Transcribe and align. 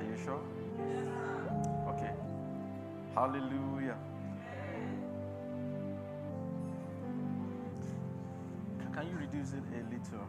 Are 0.00 0.02
you 0.02 0.16
sure? 0.24 0.40
Okay. 1.88 2.12
Hallelujah. 3.14 3.98
Can 8.94 9.08
you 9.08 9.16
reduce 9.18 9.52
it 9.52 9.62
a 9.74 9.82
little? 9.92 10.26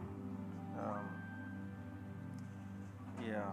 Um, 0.77 1.05
yeah. 3.25 3.43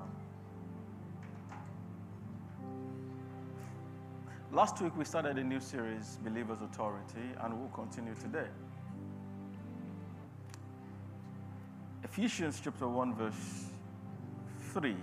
Last 4.51 4.83
week 4.83 4.97
we 4.97 5.05
started 5.05 5.39
a 5.39 5.45
new 5.45 5.61
series, 5.61 6.19
Believer's 6.25 6.63
Authority, 6.63 7.31
and 7.43 7.61
we'll 7.61 7.69
continue 7.69 8.15
today. 8.17 8.49
Ephesians 12.03 12.61
chapter 12.63 12.89
1, 12.89 13.15
verse 13.15 13.67
3. 14.73 14.97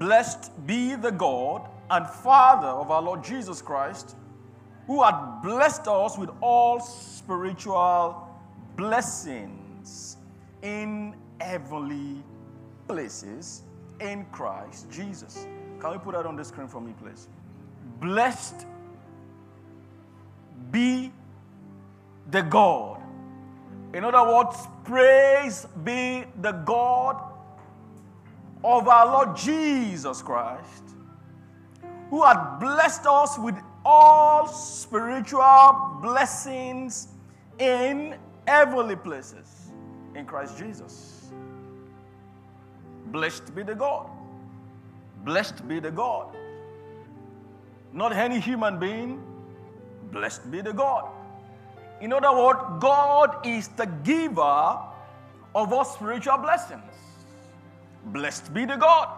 Blessed 0.00 0.66
be 0.66 0.94
the 0.94 1.10
God 1.12 1.68
and 1.90 2.08
Father 2.08 2.68
of 2.68 2.90
our 2.90 3.02
Lord 3.02 3.22
Jesus 3.22 3.60
Christ, 3.60 4.16
who 4.86 5.02
had 5.04 5.42
blessed 5.42 5.86
us 5.88 6.16
with 6.16 6.30
all 6.40 6.80
spiritual 6.80 8.26
blessings 8.76 10.16
in 10.62 11.14
heavenly 11.38 12.22
places 12.88 13.62
in 14.00 14.24
Christ 14.32 14.90
Jesus. 14.90 15.46
Can 15.80 15.92
we 15.92 15.98
put 15.98 16.14
that 16.14 16.24
on 16.24 16.34
the 16.34 16.46
screen 16.46 16.66
for 16.66 16.80
me, 16.80 16.94
please? 16.98 17.28
Blessed 18.00 18.66
be 20.70 21.12
the 22.30 22.40
God. 22.40 23.02
In 23.92 24.02
other 24.02 24.32
words, 24.32 24.56
praise 24.82 25.66
be 25.84 26.24
the 26.40 26.52
God 26.52 27.29
of 28.62 28.88
our 28.88 29.06
Lord 29.06 29.36
Jesus 29.36 30.22
Christ, 30.22 30.84
who 32.10 32.24
had 32.24 32.58
blessed 32.58 33.06
us 33.06 33.38
with 33.38 33.56
all 33.84 34.46
spiritual 34.46 35.98
blessings 36.02 37.08
in 37.58 38.16
heavenly 38.46 38.96
places 38.96 39.70
in 40.14 40.26
Christ 40.26 40.58
Jesus. 40.58 41.32
Blessed 43.06 43.54
be 43.54 43.62
the 43.62 43.74
God. 43.74 44.08
Blessed 45.24 45.66
be 45.66 45.80
the 45.80 45.90
God. 45.90 46.36
Not 47.92 48.12
any 48.12 48.40
human 48.40 48.78
being. 48.78 49.22
Blessed 50.12 50.50
be 50.50 50.60
the 50.60 50.72
God. 50.72 51.08
In 52.00 52.12
other 52.12 52.32
words, 52.32 52.60
God 52.80 53.46
is 53.46 53.68
the 53.68 53.86
giver 53.86 54.78
of 55.54 55.72
all 55.72 55.84
spiritual 55.84 56.38
blessings. 56.38 56.82
Blessed 58.06 58.52
be 58.54 58.64
the 58.64 58.76
God 58.76 59.08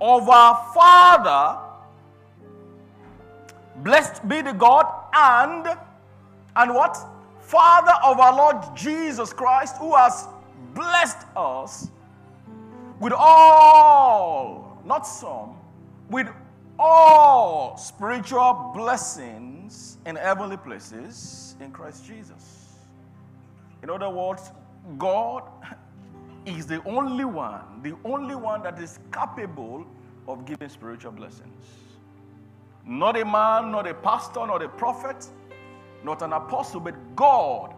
of 0.00 0.28
our 0.28 0.72
Father. 0.74 1.60
Blessed 3.76 4.26
be 4.28 4.42
the 4.42 4.52
God 4.52 4.86
and 5.12 5.78
and 6.56 6.74
what? 6.74 6.96
Father 7.40 7.92
of 8.04 8.18
our 8.18 8.34
Lord 8.34 8.76
Jesus 8.76 9.32
Christ, 9.32 9.76
who 9.78 9.94
has 9.94 10.28
blessed 10.74 11.26
us 11.36 11.88
with 13.00 13.12
all, 13.12 14.80
not 14.84 15.06
some, 15.06 15.56
with 16.10 16.28
all 16.78 17.76
spiritual 17.76 18.72
blessings 18.74 19.98
in 20.06 20.16
heavenly 20.16 20.56
places 20.56 21.56
in 21.60 21.70
Christ 21.70 22.06
Jesus. 22.06 22.74
In 23.82 23.90
other 23.90 24.10
words, 24.10 24.50
God 24.98 25.44
is 26.46 26.66
the 26.66 26.82
only 26.84 27.24
one, 27.24 27.82
the 27.82 27.94
only 28.04 28.34
one 28.34 28.62
that 28.62 28.78
is 28.80 28.98
capable 29.12 29.86
of 30.26 30.44
giving 30.44 30.68
spiritual 30.68 31.12
blessings. 31.12 31.64
Not 32.86 33.18
a 33.18 33.24
man, 33.24 33.70
not 33.70 33.86
a 33.86 33.94
pastor, 33.94 34.46
not 34.46 34.62
a 34.62 34.68
prophet, 34.68 35.26
not 36.02 36.22
an 36.22 36.32
apostle, 36.32 36.80
but 36.80 36.94
God, 37.14 37.74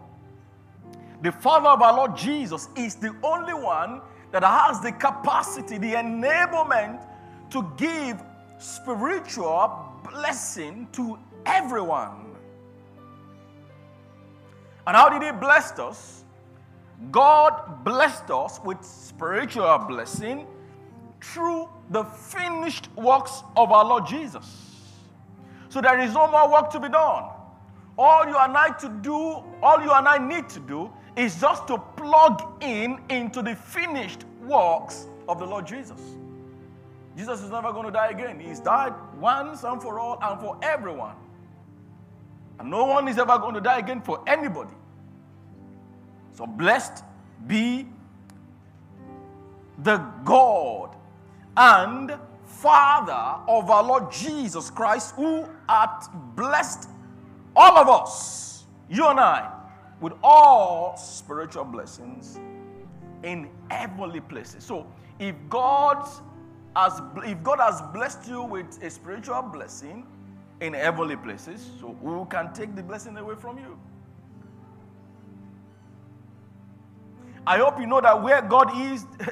the 1.22 1.33
Father 1.33 1.69
of 1.69 1.83
our 1.83 1.97
Lord 1.97 2.17
Jesus, 2.17 2.69
is 2.77 2.95
the 2.95 3.15
only 3.22 3.55
one 3.55 4.01
that 4.31 4.43
has 4.43 4.81
the 4.81 4.93
capacity, 4.93 5.78
the 5.78 5.95
enablement 5.95 7.05
to 7.51 7.71
give 7.77 8.22
spiritual 8.59 9.93
blessing 10.11 10.89
to 10.93 11.19
everyone. 11.47 12.34
And 14.87 14.97
how 14.97 15.09
did 15.09 15.22
He 15.22 15.31
bless 15.39 15.78
us? 15.78 16.22
God 17.11 17.85
blessed 17.85 18.31
us 18.31 18.61
with 18.65 18.83
spiritual 18.85 19.79
blessing 19.89 20.47
through 21.21 21.69
the 21.91 22.05
finished 22.05 22.89
works 22.97 23.43
of 23.57 23.73
our 23.73 23.85
Lord 23.85 24.07
Jesus. 24.07 24.73
So 25.69 25.81
there 25.81 25.99
is 26.01 26.15
no 26.15 26.31
more 26.31 26.51
work 26.51 26.71
to 26.73 26.81
be 26.81 26.89
done. 26.89 27.25
All 27.99 28.27
you 28.27 28.37
and 28.37 28.57
I 28.57 28.71
to 28.79 28.89
do, 29.03 29.43
all 29.63 29.83
you 29.83 29.93
and 29.93 30.09
I 30.09 30.19
need 30.19 30.49
to 30.51 30.61
do 30.61 30.91
is 31.17 31.41
just 31.41 31.67
to 31.69 31.79
plug 31.79 32.63
in 32.63 33.01
into 33.11 33.43
the 33.43 33.55
finished 33.55 34.25
works 34.47 35.07
of 35.29 35.39
the 35.39 35.47
Lord 35.47 35.67
Jesus. 35.67 36.01
Jesus 37.17 37.43
is 37.43 37.51
never 37.51 37.73
going 37.73 37.87
to 37.87 37.93
die 37.93 38.09
again. 38.09 38.41
He's 38.41 38.61
died 38.61 38.95
once 39.19 39.65
and 39.65 39.83
for 39.83 39.99
all 39.99 40.19
and 40.23 40.41
for 40.41 40.59
everyone. 40.63 41.15
And 42.59 42.71
no 42.71 42.84
one 42.84 43.09
is 43.09 43.19
ever 43.19 43.39
going 43.39 43.55
to 43.55 43.61
die 43.61 43.79
again 43.79 44.01
for 44.01 44.23
anybody. 44.27 44.71
So 46.42 46.47
blessed 46.48 47.04
be 47.47 47.86
the 49.78 49.98
God 50.25 50.97
and 51.56 52.19
Father 52.44 53.44
of 53.47 53.70
our 53.70 53.84
Lord 53.84 54.10
Jesus 54.10 54.69
Christ, 54.69 55.14
who 55.14 55.47
hath 55.69 56.08
blessed 56.34 56.88
all 57.54 57.78
of 57.78 57.88
us, 57.88 58.64
you 58.91 59.06
and 59.06 59.20
I, 59.20 59.53
with 60.00 60.14
all 60.20 60.97
spiritual 60.97 61.62
blessings 61.62 62.41
in 63.22 63.48
heavenly 63.70 64.20
places. 64.20 64.64
So 64.64 64.84
if 65.20 65.36
God 65.48 66.09
has 66.74 67.00
if 67.24 67.41
God 67.44 67.60
has 67.60 67.80
blessed 67.92 68.26
you 68.26 68.42
with 68.42 68.82
a 68.82 68.91
spiritual 68.91 69.42
blessing 69.42 70.09
in 70.60 70.72
heavenly 70.72 71.14
places, 71.14 71.70
so 71.78 71.97
who 72.03 72.24
can 72.24 72.53
take 72.53 72.74
the 72.74 72.82
blessing 72.82 73.16
away 73.16 73.36
from 73.36 73.59
you? 73.59 73.78
I 77.47 77.58
hope 77.58 77.80
you 77.80 77.86
know 77.86 78.00
that 78.00 78.22
where 78.22 78.42
God 78.42 78.76
is, 78.76 79.06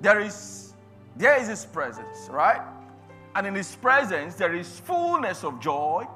there 0.00 0.20
is 0.20 0.74
there 1.16 1.40
is 1.40 1.48
His 1.48 1.66
presence, 1.66 2.28
right? 2.30 2.60
And 3.34 3.46
in 3.46 3.54
His 3.54 3.74
presence 3.76 4.34
there 4.34 4.54
is 4.54 4.80
fullness 4.80 5.44
of 5.44 5.60
joy, 5.60 6.06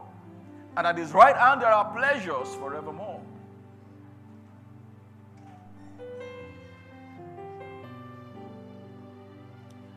and 0.77 0.87
at 0.87 0.99
His 0.99 1.13
right 1.13 1.37
hand 1.37 1.63
there 1.63 1.73
are 1.73 1.93
pleasures 1.93 2.55
forevermore. 2.57 3.21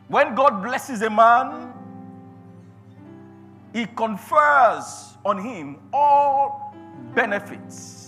When 0.08 0.34
God 0.34 0.62
blesses 0.62 1.02
a 1.02 1.10
man, 1.10 1.74
He 3.74 3.84
confers 3.84 5.08
on 5.24 5.38
him 5.38 5.78
all 5.92 6.74
benefits. 7.14 8.07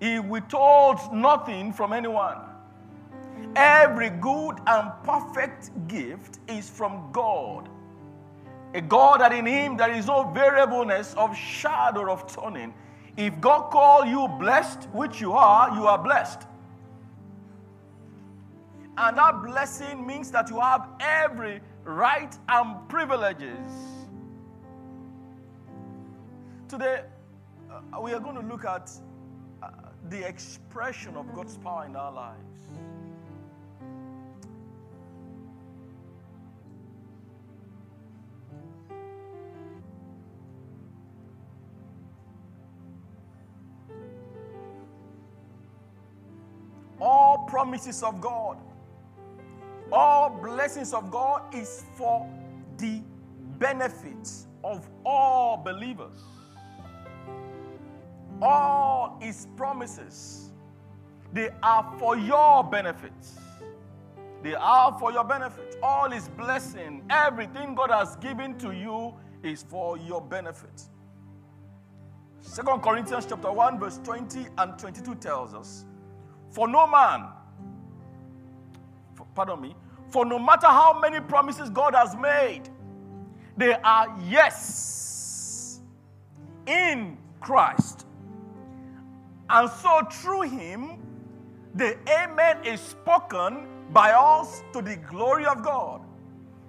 He 0.00 0.18
withholds 0.18 1.02
nothing 1.12 1.72
from 1.72 1.92
anyone. 1.92 2.38
Every 3.54 4.10
good 4.10 4.58
and 4.66 4.90
perfect 5.04 5.70
gift 5.88 6.38
is 6.48 6.68
from 6.68 7.10
God. 7.12 7.68
A 8.74 8.80
God 8.80 9.20
that 9.20 9.32
in 9.32 9.46
Him 9.46 9.76
there 9.76 9.92
is 9.92 10.06
no 10.06 10.24
variableness 10.30 11.14
of 11.14 11.36
shadow 11.36 12.10
of 12.10 12.26
turning. 12.32 12.72
If 13.16 13.40
God 13.40 13.70
call 13.70 14.06
you 14.06 14.28
blessed, 14.38 14.88
which 14.92 15.20
you 15.20 15.32
are, 15.32 15.74
you 15.74 15.86
are 15.86 15.98
blessed. 15.98 16.42
And 18.96 19.18
that 19.18 19.42
blessing 19.42 20.06
means 20.06 20.30
that 20.30 20.48
you 20.48 20.60
have 20.60 20.86
every 21.00 21.60
right 21.84 22.36
and 22.48 22.88
privileges. 22.88 23.70
Today, 26.68 27.02
uh, 27.70 28.00
we 28.00 28.12
are 28.12 28.20
going 28.20 28.36
to 28.36 28.42
look 28.42 28.64
at 28.64 28.90
the 30.08 30.26
expression 30.26 31.16
of 31.16 31.32
God's 31.34 31.56
power 31.58 31.84
in 31.86 31.94
our 31.94 32.12
lives. 32.12 32.38
All 47.00 47.46
promises 47.48 48.02
of 48.02 48.20
God, 48.20 48.58
all 49.90 50.30
blessings 50.30 50.92
of 50.92 51.10
God 51.10 51.54
is 51.54 51.84
for 51.94 52.28
the 52.76 53.00
benefit 53.58 54.28
of 54.62 54.88
all 55.04 55.56
believers. 55.56 56.20
All 58.42 59.18
his 59.20 59.46
promises, 59.56 60.50
they 61.32 61.50
are 61.62 61.94
for 61.98 62.16
your 62.16 62.64
benefits. 62.64 63.38
They 64.42 64.54
are 64.54 64.96
for 64.98 65.12
your 65.12 65.24
benefit. 65.24 65.76
All 65.82 66.10
His 66.10 66.28
blessing, 66.28 67.04
everything 67.10 67.74
God 67.74 67.90
has 67.90 68.16
given 68.16 68.58
to 68.58 68.72
you 68.72 69.14
is 69.42 69.62
for 69.62 69.98
your 69.98 70.20
benefit. 70.20 70.82
Second 72.40 72.80
Corinthians 72.80 73.26
chapter 73.28 73.52
1, 73.52 73.78
verse 73.78 74.00
20 74.02 74.46
and 74.58 74.78
22 74.78 75.14
tells 75.16 75.54
us, 75.54 75.84
For 76.50 76.66
no 76.66 76.86
man, 76.86 77.26
for, 79.14 79.26
pardon 79.34 79.60
me, 79.60 79.76
for 80.08 80.24
no 80.24 80.38
matter 80.38 80.66
how 80.66 80.98
many 80.98 81.20
promises 81.20 81.68
God 81.68 81.94
has 81.94 82.16
made, 82.16 82.62
they 83.56 83.74
are 83.74 84.16
yes 84.26 85.80
in 86.66 87.18
Christ. 87.40 88.06
And 89.50 89.68
so 89.68 90.02
through 90.10 90.42
him, 90.42 91.02
the 91.74 91.98
amen 92.08 92.64
is 92.64 92.80
spoken 92.80 93.66
by 93.92 94.12
us 94.12 94.62
to 94.72 94.80
the 94.80 94.94
glory 94.96 95.44
of 95.44 95.62
God. 95.64 96.02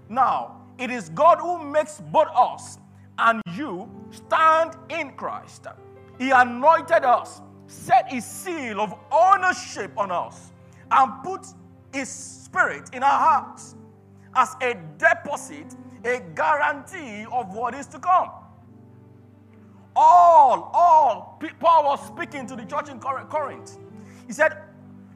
Now, 0.09 0.61
it 0.79 0.89
is 0.89 1.09
God 1.09 1.37
who 1.39 1.63
makes 1.63 2.01
both 2.01 2.29
us 2.35 2.79
and 3.19 3.39
you 3.53 3.87
stand 4.09 4.75
in 4.89 5.11
Christ. 5.11 5.67
He 6.17 6.31
anointed 6.31 7.05
us, 7.05 7.41
set 7.67 8.11
his 8.11 8.25
seal 8.25 8.81
of 8.81 8.95
ownership 9.11 9.91
on 9.95 10.11
us, 10.11 10.51
and 10.89 11.23
put 11.23 11.45
his 11.93 12.09
spirit 12.09 12.89
in 12.93 13.03
our 13.03 13.19
hearts 13.19 13.75
as 14.35 14.55
a 14.61 14.75
deposit, 14.97 15.75
a 16.03 16.19
guarantee 16.33 17.25
of 17.31 17.53
what 17.53 17.75
is 17.75 17.85
to 17.87 17.99
come. 17.99 18.29
All, 20.03 20.71
all, 20.73 21.39
Paul 21.59 21.83
was 21.83 22.07
speaking 22.07 22.47
to 22.47 22.55
the 22.55 22.65
church 22.65 22.89
in 22.89 22.99
Corinth. 22.99 23.77
He 24.25 24.33
said, 24.33 24.57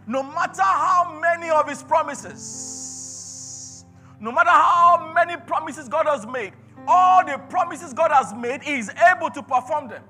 no 0.06 0.22
matter 0.22 0.62
how 0.62 1.20
many 1.20 1.50
of 1.50 1.68
his 1.68 1.82
promises, 1.82 3.84
no 4.20 4.32
matter 4.32 4.52
how 4.52 5.12
many 5.16 5.38
promises 5.38 5.90
God 5.90 6.06
has 6.06 6.28
made, 6.28 6.54
all 6.88 7.26
the 7.26 7.40
promises 7.50 7.94
God 7.94 8.12
has 8.12 8.32
made, 8.36 8.62
He 8.62 8.76
is 8.76 8.92
able 9.12 9.32
to 9.32 9.42
perform 9.42 9.88
them. 9.88 10.04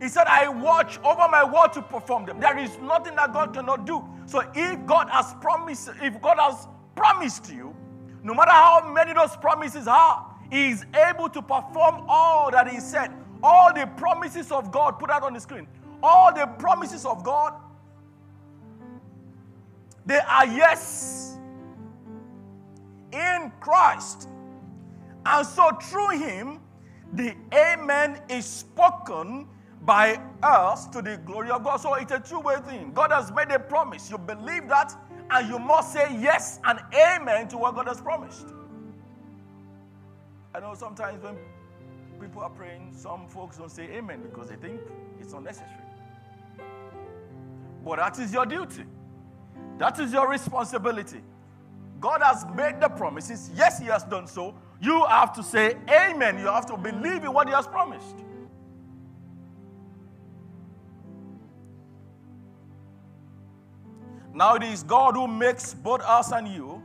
He 0.00 0.08
said, 0.08 0.26
I 0.28 0.48
watch 0.48 0.98
over 1.04 1.28
my 1.28 1.44
word 1.44 1.74
to 1.74 1.82
perform 1.82 2.24
them. 2.24 2.40
There 2.40 2.58
is 2.58 2.78
nothing 2.78 3.16
that 3.16 3.34
God 3.34 3.52
cannot 3.52 3.86
do. 3.86 4.02
So 4.24 4.50
if 4.54 4.86
God 4.86 5.10
has 5.10 5.34
promised, 5.42 5.90
if 6.00 6.22
God 6.22 6.38
has 6.40 6.68
promised 6.96 7.52
you, 7.52 7.76
no 8.22 8.32
matter 8.32 8.50
how 8.50 8.90
many 8.94 9.12
those 9.12 9.36
promises 9.36 9.86
are, 9.86 10.26
He 10.50 10.70
is 10.70 10.86
able 11.10 11.28
to 11.28 11.42
perform 11.42 12.06
all 12.08 12.50
that 12.50 12.66
He 12.68 12.80
said. 12.80 13.12
All 13.42 13.72
the 13.72 13.86
promises 13.96 14.52
of 14.52 14.70
God, 14.70 14.98
put 14.98 15.08
that 15.08 15.22
on 15.22 15.34
the 15.34 15.40
screen. 15.40 15.66
All 16.02 16.32
the 16.34 16.46
promises 16.46 17.04
of 17.04 17.22
God 17.24 17.54
they 20.04 20.18
are 20.18 20.46
yes 20.46 21.36
in 23.12 23.52
Christ. 23.60 24.28
And 25.24 25.46
so 25.46 25.70
through 25.80 26.18
him, 26.18 26.60
the 27.12 27.34
amen 27.54 28.20
is 28.28 28.44
spoken 28.44 29.46
by 29.82 30.20
us 30.42 30.86
to 30.88 31.02
the 31.02 31.18
glory 31.18 31.50
of 31.50 31.62
God. 31.62 31.76
So 31.76 31.94
it's 31.94 32.12
a 32.12 32.20
two 32.20 32.40
way 32.40 32.56
thing. 32.66 32.92
God 32.92 33.12
has 33.12 33.30
made 33.32 33.50
a 33.50 33.58
promise. 33.58 34.10
You 34.10 34.18
believe 34.18 34.68
that, 34.68 34.96
and 35.30 35.48
you 35.48 35.58
must 35.58 35.92
say 35.92 36.16
yes 36.18 36.58
and 36.64 36.80
amen 36.94 37.48
to 37.48 37.58
what 37.58 37.74
God 37.74 37.86
has 37.86 38.00
promised. 38.00 38.48
I 40.54 40.60
know 40.60 40.74
sometimes 40.74 41.22
when 41.22 41.36
people 42.22 42.42
are 42.42 42.50
praying, 42.50 42.92
some 42.96 43.26
folks 43.26 43.58
don't 43.58 43.70
say 43.70 43.84
amen 43.90 44.22
because 44.22 44.48
they 44.48 44.56
think 44.56 44.80
it's 45.20 45.32
unnecessary. 45.32 45.70
But 47.84 47.96
that 47.96 48.18
is 48.18 48.32
your 48.32 48.46
duty. 48.46 48.84
That 49.78 49.98
is 49.98 50.12
your 50.12 50.28
responsibility. 50.28 51.20
God 52.00 52.22
has 52.22 52.46
made 52.54 52.80
the 52.80 52.88
promises. 52.88 53.50
Yes, 53.54 53.80
He 53.80 53.86
has 53.86 54.04
done 54.04 54.26
so. 54.26 54.54
You 54.80 55.04
have 55.06 55.32
to 55.34 55.42
say 55.42 55.76
amen. 55.90 56.38
You 56.38 56.46
have 56.46 56.66
to 56.66 56.76
believe 56.76 57.24
in 57.24 57.32
what 57.32 57.48
He 57.48 57.54
has 57.54 57.66
promised. 57.66 58.16
Now 64.34 64.54
it 64.54 64.62
is 64.62 64.82
God 64.82 65.14
who 65.14 65.26
makes 65.26 65.74
both 65.74 66.00
us 66.02 66.32
and 66.32 66.48
you 66.48 66.82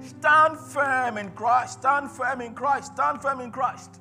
stand 0.00 0.58
firm 0.58 1.18
in 1.18 1.30
Christ. 1.30 1.80
Stand 1.80 2.10
firm 2.10 2.40
in 2.40 2.54
Christ. 2.54 2.92
Stand 2.94 3.20
firm 3.20 3.40
in 3.40 3.50
Christ. 3.50 4.00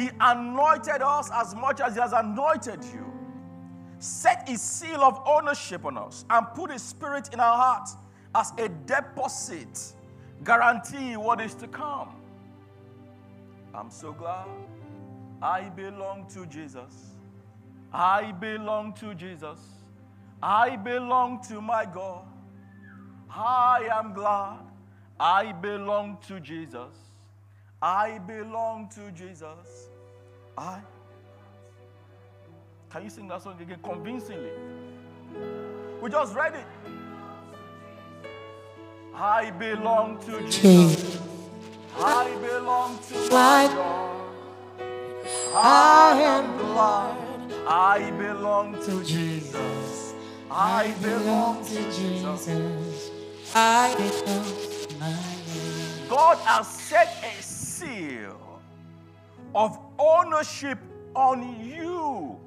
He 0.00 0.10
anointed 0.20 1.02
us 1.02 1.30
as 1.32 1.54
much 1.54 1.80
as 1.80 1.94
He 1.94 2.00
has 2.00 2.12
anointed 2.12 2.84
you 2.84 3.10
set 4.00 4.48
his 4.48 4.62
seal 4.62 5.02
of 5.02 5.20
ownership 5.26 5.84
on 5.84 5.98
us 5.98 6.24
and 6.30 6.46
put 6.54 6.72
his 6.72 6.82
spirit 6.82 7.32
in 7.32 7.38
our 7.38 7.56
hearts 7.56 7.96
as 8.34 8.52
a 8.58 8.68
deposit, 8.68 9.92
guarantee 10.42 11.16
what 11.16 11.40
is 11.40 11.54
to 11.54 11.68
come. 11.68 12.08
I'm 13.74 13.90
so 13.90 14.12
glad 14.12 14.46
I 15.42 15.68
belong 15.68 16.26
to 16.28 16.46
Jesus. 16.46 17.12
I 17.92 18.32
belong 18.32 18.94
to 18.94 19.14
Jesus. 19.14 19.58
I 20.42 20.76
belong 20.76 21.42
to 21.48 21.60
my 21.60 21.84
God. 21.84 22.24
I 23.28 23.88
am 23.92 24.14
glad 24.14 24.60
I 25.18 25.52
belong 25.52 26.16
to 26.26 26.40
Jesus. 26.40 26.96
I 27.82 28.18
belong 28.18 28.88
to 28.94 29.12
Jesus. 29.12 29.89
I 30.56 30.80
can 32.90 33.04
you 33.04 33.10
sing 33.10 33.28
that 33.28 33.40
song 33.40 33.56
again 33.60 33.78
convincingly? 33.84 34.50
We 36.02 36.10
just 36.10 36.34
read 36.34 36.54
it. 36.54 36.66
I 39.14 39.50
belong 39.52 40.18
to 40.24 40.40
Jesus. 40.50 41.20
I 41.96 42.34
belong 42.40 42.98
to 42.98 43.14
my 43.30 43.70
God. 43.72 44.20
I 45.54 46.20
am 46.20 46.56
glad 46.58 47.52
I 47.68 48.10
belong 48.10 48.74
to 48.84 49.04
Jesus. 49.04 50.14
I 50.50 50.92
belong 51.00 51.64
to 51.66 51.92
Jesus. 51.92 52.48
I 53.54 53.94
belong 53.94 54.44
to 54.88 54.96
my 54.98 55.40
God 56.08 56.38
has 56.38 56.66
set 56.66 57.22
a 57.22 57.40
seal 57.40 58.60
of 59.54 59.89
ownership 60.00 60.78
on 61.14 61.62
you. 61.64 62.38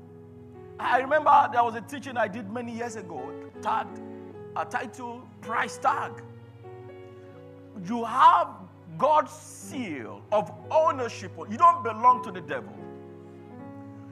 I 0.79 0.99
remember 0.99 1.49
there 1.51 1.63
was 1.63 1.75
a 1.75 1.81
teaching 1.81 2.17
I 2.17 2.27
did 2.27 2.49
many 2.51 2.75
years 2.75 2.95
ago, 2.95 3.31
tagged, 3.61 4.01
a 4.55 4.65
title, 4.65 5.21
price 5.41 5.77
tag. 5.77 6.11
You 7.87 8.03
have 8.03 8.49
God's 8.97 9.31
seal 9.31 10.21
of 10.31 10.51
ownership. 10.71 11.31
You 11.49 11.57
don't 11.57 11.83
belong 11.83 12.23
to 12.23 12.31
the 12.31 12.41
devil. 12.41 12.73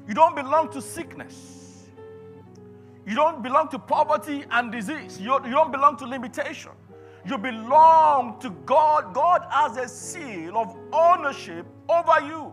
You 0.07 0.13
don't 0.13 0.35
belong 0.35 0.69
to 0.71 0.81
sickness. 0.81 1.87
You 3.05 3.15
don't 3.15 3.41
belong 3.41 3.69
to 3.69 3.79
poverty 3.79 4.45
and 4.51 4.71
disease. 4.71 5.19
You, 5.19 5.33
you 5.45 5.51
don't 5.51 5.71
belong 5.71 5.97
to 5.97 6.05
limitation. 6.05 6.71
You 7.25 7.37
belong 7.37 8.39
to 8.39 8.49
God. 8.65 9.13
God 9.13 9.45
has 9.49 9.77
a 9.77 9.87
seal 9.87 10.57
of 10.57 10.75
ownership 10.91 11.65
over 11.89 12.25
you. 12.25 12.50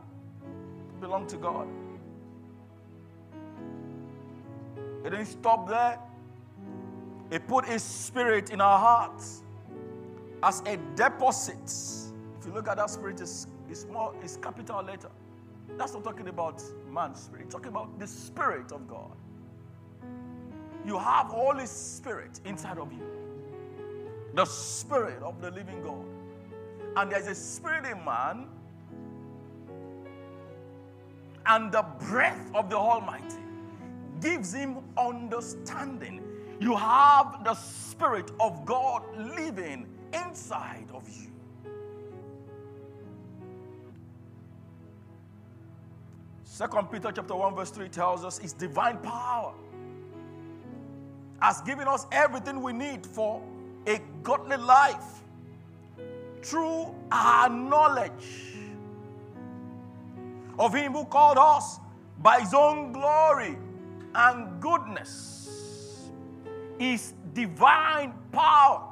Belong 1.00 1.26
to 1.28 1.36
God. 1.36 1.68
It 5.04 5.10
didn't 5.10 5.26
stop 5.26 5.68
there. 5.68 5.98
He 7.30 7.38
put 7.38 7.64
His 7.64 7.82
Spirit 7.82 8.50
in 8.50 8.60
our 8.60 8.78
hearts 8.78 9.42
as 10.42 10.62
a 10.66 10.76
deposit. 10.94 11.56
If 12.40 12.46
you 12.46 12.52
look 12.52 12.68
at 12.68 12.76
that 12.76 12.90
spirit, 12.90 13.20
it's, 13.20 13.46
it's 13.68 13.86
more, 13.86 14.14
it's 14.22 14.36
capital 14.36 14.82
letter. 14.82 15.10
That's 15.76 15.92
not 15.92 16.04
talking 16.04 16.28
about 16.28 16.62
man's 16.90 17.20
spirit, 17.20 17.44
it's 17.44 17.54
talking 17.54 17.68
about 17.68 17.98
the 17.98 18.06
Spirit 18.06 18.72
of 18.72 18.88
God. 18.88 19.16
You 20.86 20.98
have 20.98 21.26
Holy 21.26 21.66
Spirit 21.66 22.40
inside 22.44 22.78
of 22.78 22.92
you, 22.92 23.06
the 24.34 24.44
Spirit 24.44 25.22
of 25.22 25.40
the 25.40 25.50
living 25.50 25.82
God. 25.82 26.04
And 26.96 27.12
there's 27.12 27.26
a 27.26 27.34
spirit 27.34 27.84
in 27.84 28.02
man 28.04 28.46
and 31.48 31.72
the 31.72 31.84
breath 32.08 32.50
of 32.54 32.70
the 32.70 32.76
Almighty 32.76 33.36
gives 34.20 34.52
him 34.52 34.78
understanding. 34.96 36.22
You 36.60 36.76
have 36.76 37.42
the 37.44 37.54
Spirit 37.54 38.30
of 38.38 38.64
God 38.66 39.02
living 39.16 39.86
inside 40.12 40.86
of 40.92 41.08
you. 41.08 41.30
Second 46.44 46.90
Peter 46.90 47.12
chapter 47.12 47.36
1, 47.36 47.54
verse 47.54 47.70
3 47.70 47.88
tells 47.88 48.24
us 48.24 48.36
his 48.38 48.52
divine 48.52 48.98
power 48.98 49.54
has 51.40 51.60
given 51.60 51.86
us 51.86 52.06
everything 52.10 52.60
we 52.60 52.72
need 52.72 53.06
for 53.06 53.40
a 53.86 54.00
godly 54.24 54.56
life 54.56 55.22
through 56.42 56.92
our 57.12 57.48
knowledge 57.48 58.57
of 60.58 60.74
him 60.74 60.92
who 60.92 61.04
called 61.04 61.38
us 61.38 61.78
by 62.20 62.40
his 62.40 62.52
own 62.54 62.92
glory 62.92 63.56
and 64.14 64.60
goodness, 64.60 66.10
His 66.78 67.14
divine 67.32 68.14
power 68.32 68.82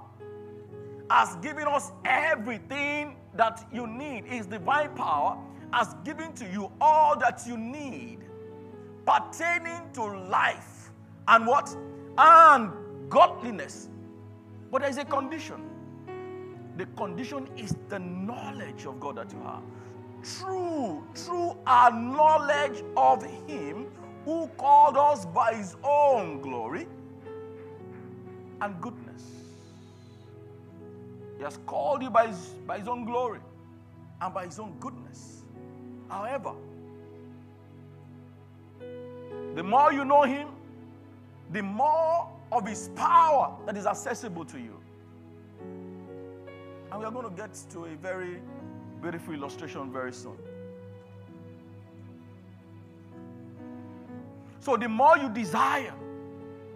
has 1.11 1.37
given 1.37 1.67
us 1.67 1.93
everything 2.05 3.17
that 3.35 3.67
you 3.73 3.87
need. 3.87 4.25
His 4.25 4.47
divine 4.47 4.95
power 4.95 5.39
has 5.73 5.95
given 6.05 6.33
to 6.35 6.45
you 6.47 6.71
all 6.81 7.19
that 7.19 7.43
you 7.47 7.57
need 7.57 8.21
pertaining 9.05 9.91
to 9.95 10.05
life 10.05 10.91
and 11.29 11.47
what? 11.47 11.77
And 12.19 12.73
godliness. 13.09 13.89
But 14.71 14.83
there's 14.83 14.99
a 14.99 15.05
condition. 15.05 15.71
The 16.77 16.87
condition 16.97 17.49
is 17.57 17.75
the 17.89 17.99
knowledge 17.99 18.85
of 18.85 19.01
God 19.01 19.17
that 19.17 19.33
you 19.33 19.41
have. 19.43 19.63
True, 20.27 21.07
true 21.15 21.57
our 21.67 21.93
knowledge 21.93 22.83
of 22.97 23.23
Him 23.47 23.87
who 24.25 24.49
called 24.59 24.97
us 24.97 25.25
by 25.27 25.55
His 25.55 25.77
own 25.85 26.41
glory 26.41 26.87
and 28.61 28.81
goodness. 28.81 29.23
He 31.37 31.45
has 31.45 31.59
called 31.67 32.03
you 32.03 32.11
by 32.11 32.29
his, 32.29 32.37
by 32.67 32.79
his 32.79 32.89
own 32.89 33.05
glory 33.05 33.41
and 34.21 34.35
by 34.35 34.47
His 34.47 34.59
own 34.59 34.75
goodness. 34.81 35.43
However, 36.09 36.53
the 39.55 39.63
more 39.63 39.93
you 39.93 40.05
know 40.05 40.23
Him, 40.23 40.49
the 41.53 41.63
more 41.63 42.29
of 42.53 42.67
His 42.67 42.89
power 42.97 43.55
that 43.67 43.77
is 43.77 43.87
accessible 43.87 44.45
to 44.47 44.59
you. 44.59 44.81
And 46.91 47.01
we 47.01 47.05
are 47.05 47.11
going 47.11 47.29
to 47.29 47.37
get 47.37 47.55
to 47.73 47.85
a 47.85 47.95
very 47.97 48.41
beautiful 49.07 49.35
illustration 49.35 49.93
very 49.93 50.13
soon. 50.13 50.37
So, 54.59 54.77
the 54.77 54.89
more 54.89 55.17
you 55.17 55.29
desire, 55.29 55.95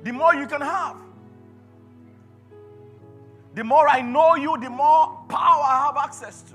the 0.05 0.13
more 0.13 0.37
you 0.37 0.47
can 0.47 0.61
have. 0.61 0.97
The 3.57 3.65
more 3.65 3.89
I 3.89 4.01
know 4.01 4.37
you, 4.37 4.57
the 4.61 4.71
more 4.71 5.25
power 5.29 5.65
I 5.65 5.87
have 5.87 5.97
access 5.97 6.43
to. 6.43 6.55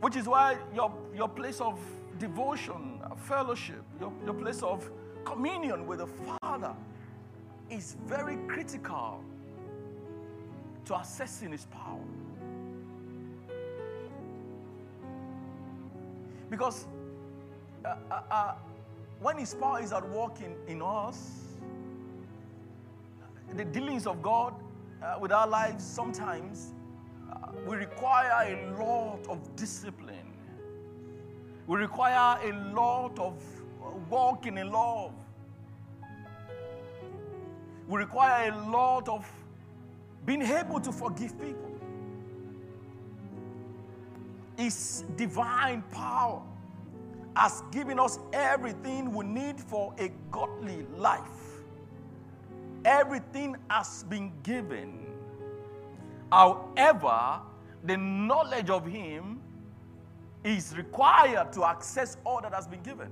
Which 0.00 0.16
is 0.16 0.26
why 0.26 0.56
your, 0.74 0.92
your 1.14 1.28
place 1.28 1.60
of 1.60 1.78
devotion, 2.18 3.00
fellowship, 3.16 3.84
your, 4.00 4.12
your 4.24 4.34
place 4.34 4.60
of 4.60 4.90
communion 5.24 5.86
with 5.86 6.00
the 6.00 6.08
Father 6.40 6.74
is 7.70 7.94
very 8.06 8.38
critical 8.48 9.22
to 10.86 10.98
assessing 10.98 11.52
His 11.52 11.66
power. 11.66 12.00
Because 16.54 16.86
uh, 17.84 17.96
uh, 18.12 18.20
uh, 18.30 18.54
when 19.18 19.38
His 19.38 19.54
power 19.54 19.82
is 19.82 19.92
at 19.92 20.08
work 20.08 20.36
in, 20.40 20.54
in 20.68 20.82
us, 20.82 21.32
the 23.56 23.64
dealings 23.64 24.06
of 24.06 24.22
God 24.22 24.54
uh, 25.02 25.16
with 25.20 25.32
our 25.32 25.48
lives 25.48 25.82
sometimes 25.82 26.72
uh, 27.28 27.48
we 27.66 27.76
require 27.76 28.54
a 28.54 28.80
lot 28.80 29.18
of 29.28 29.56
discipline. 29.56 30.32
We 31.66 31.76
require 31.76 32.38
a 32.48 32.72
lot 32.72 33.18
of 33.18 33.34
uh, 33.82 33.88
walking 34.08 34.56
in 34.56 34.70
love. 34.70 35.12
We 37.88 37.98
require 37.98 38.52
a 38.52 38.70
lot 38.70 39.08
of 39.08 39.28
being 40.24 40.42
able 40.42 40.78
to 40.78 40.92
forgive 40.92 41.36
people. 41.36 41.73
His 44.56 45.04
divine 45.16 45.82
power 45.90 46.42
has 47.36 47.62
given 47.72 47.98
us 47.98 48.18
everything 48.32 49.12
we 49.12 49.24
need 49.24 49.60
for 49.60 49.94
a 49.98 50.10
godly 50.30 50.86
life. 50.96 51.20
Everything 52.84 53.56
has 53.68 54.04
been 54.04 54.32
given. 54.42 55.06
However, 56.30 57.40
the 57.82 57.96
knowledge 57.96 58.70
of 58.70 58.86
Him 58.86 59.40
is 60.44 60.76
required 60.76 61.52
to 61.54 61.64
access 61.64 62.16
all 62.24 62.40
that 62.42 62.52
has 62.52 62.68
been 62.68 62.82
given. 62.82 63.08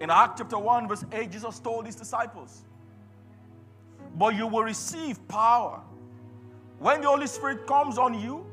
In 0.00 0.10
Acts 0.10 0.40
chapter 0.40 0.58
1, 0.58 0.88
verse 0.88 1.04
8, 1.12 1.30
Jesus 1.30 1.60
told 1.60 1.86
his 1.86 1.94
disciples, 1.94 2.62
But 4.16 4.34
you 4.34 4.48
will 4.48 4.64
receive 4.64 5.26
power 5.28 5.80
when 6.82 7.00
the 7.00 7.06
Holy 7.06 7.28
Spirit 7.28 7.64
comes 7.64 7.96
on 7.96 8.20
you, 8.20 8.44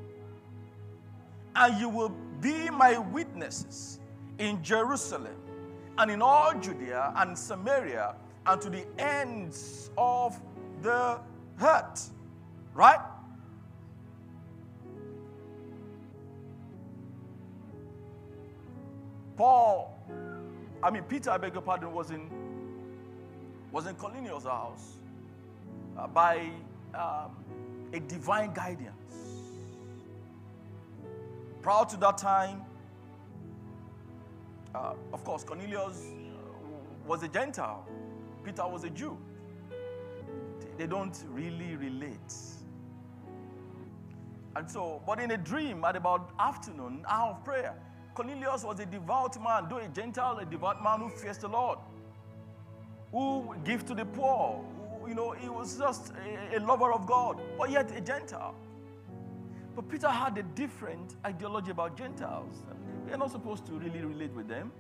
and 1.56 1.80
you 1.80 1.90
will 1.90 2.14
be 2.40 2.70
my 2.70 3.00
witnesses 3.00 4.00
in 4.38 4.64
Jerusalem 4.64 5.36
and 5.98 6.12
in 6.12 6.22
all 6.22 6.54
Judea 6.54 7.12
and 7.18 7.36
Samaria 7.36 8.16
and 8.46 8.62
to 8.62 8.70
the 8.70 8.86
ends 9.00 9.90
of 9.98 10.40
the 10.84 11.20
earth. 11.62 12.12
Right? 12.76 13.00
Paul, 19.36 19.98
I 20.84 20.92
mean, 20.92 21.04
Peter, 21.04 21.32
I 21.32 21.38
beg 21.38 21.54
your 21.54 21.64
pardon, 21.64 21.92
was 21.94 22.12
in, 22.12 22.30
was 23.72 23.88
in 23.88 23.96
Cornelius' 23.96 24.44
house 24.44 24.98
uh, 25.98 26.08
by 26.08 26.52
um, 26.94 27.36
a 27.94 28.00
divine 28.00 28.54
guidance. 28.54 28.96
Prior 31.62 31.86
to 31.86 31.98
that 31.98 32.18
time, 32.18 32.62
uh, 34.74 34.94
of 35.14 35.24
course, 35.24 35.44
Cornelius 35.44 36.06
uh, 36.06 37.08
was 37.08 37.24
a 37.24 37.28
Gentile, 37.28 37.88
Peter 38.44 38.68
was 38.68 38.84
a 38.84 38.90
Jew. 38.90 39.18
They 40.78 40.88
don't 40.88 41.24
really 41.30 41.76
relate. 41.76 42.34
And 44.56 44.70
so, 44.70 45.02
but 45.06 45.20
in 45.20 45.32
a 45.32 45.38
dream 45.38 45.84
at 45.84 45.96
about 45.96 46.32
afternoon, 46.40 47.04
hour 47.08 47.32
of 47.32 47.44
prayer, 47.44 47.76
Cornelius 48.14 48.64
was 48.64 48.80
a 48.80 48.86
devout 48.86 49.42
man, 49.42 49.68
though 49.70 49.78
a 49.78 49.88
Gentile, 49.88 50.38
a 50.40 50.46
devout 50.46 50.84
man 50.84 51.00
who 51.00 51.10
fears 51.10 51.38
the 51.38 51.48
Lord, 51.48 51.80
who 53.12 53.56
gives 53.64 53.84
to 53.86 53.94
the 53.96 54.06
poor. 54.06 54.64
You 55.08 55.16
know, 55.16 55.32
he 55.32 55.50
was 55.50 55.78
just 55.78 56.14
a, 56.56 56.60
lover 56.60 56.92
of 56.94 57.08
God, 57.08 57.42
but 57.58 57.72
yet 57.72 57.96
a 57.96 58.02
Gentile. 58.02 58.56
But 59.76 59.90
Peter 59.90 60.10
had 60.10 60.38
a 60.38 60.44
different 60.44 61.16
ideology 61.26 61.72
about 61.72 61.98
Gentiles. 61.98 62.64
We're 63.08 63.18
not 63.18 63.32
supposed 63.32 63.66
to 63.68 63.74
really 63.74 64.02
relate 64.02 64.32
with 64.34 64.48
them. 64.48 64.72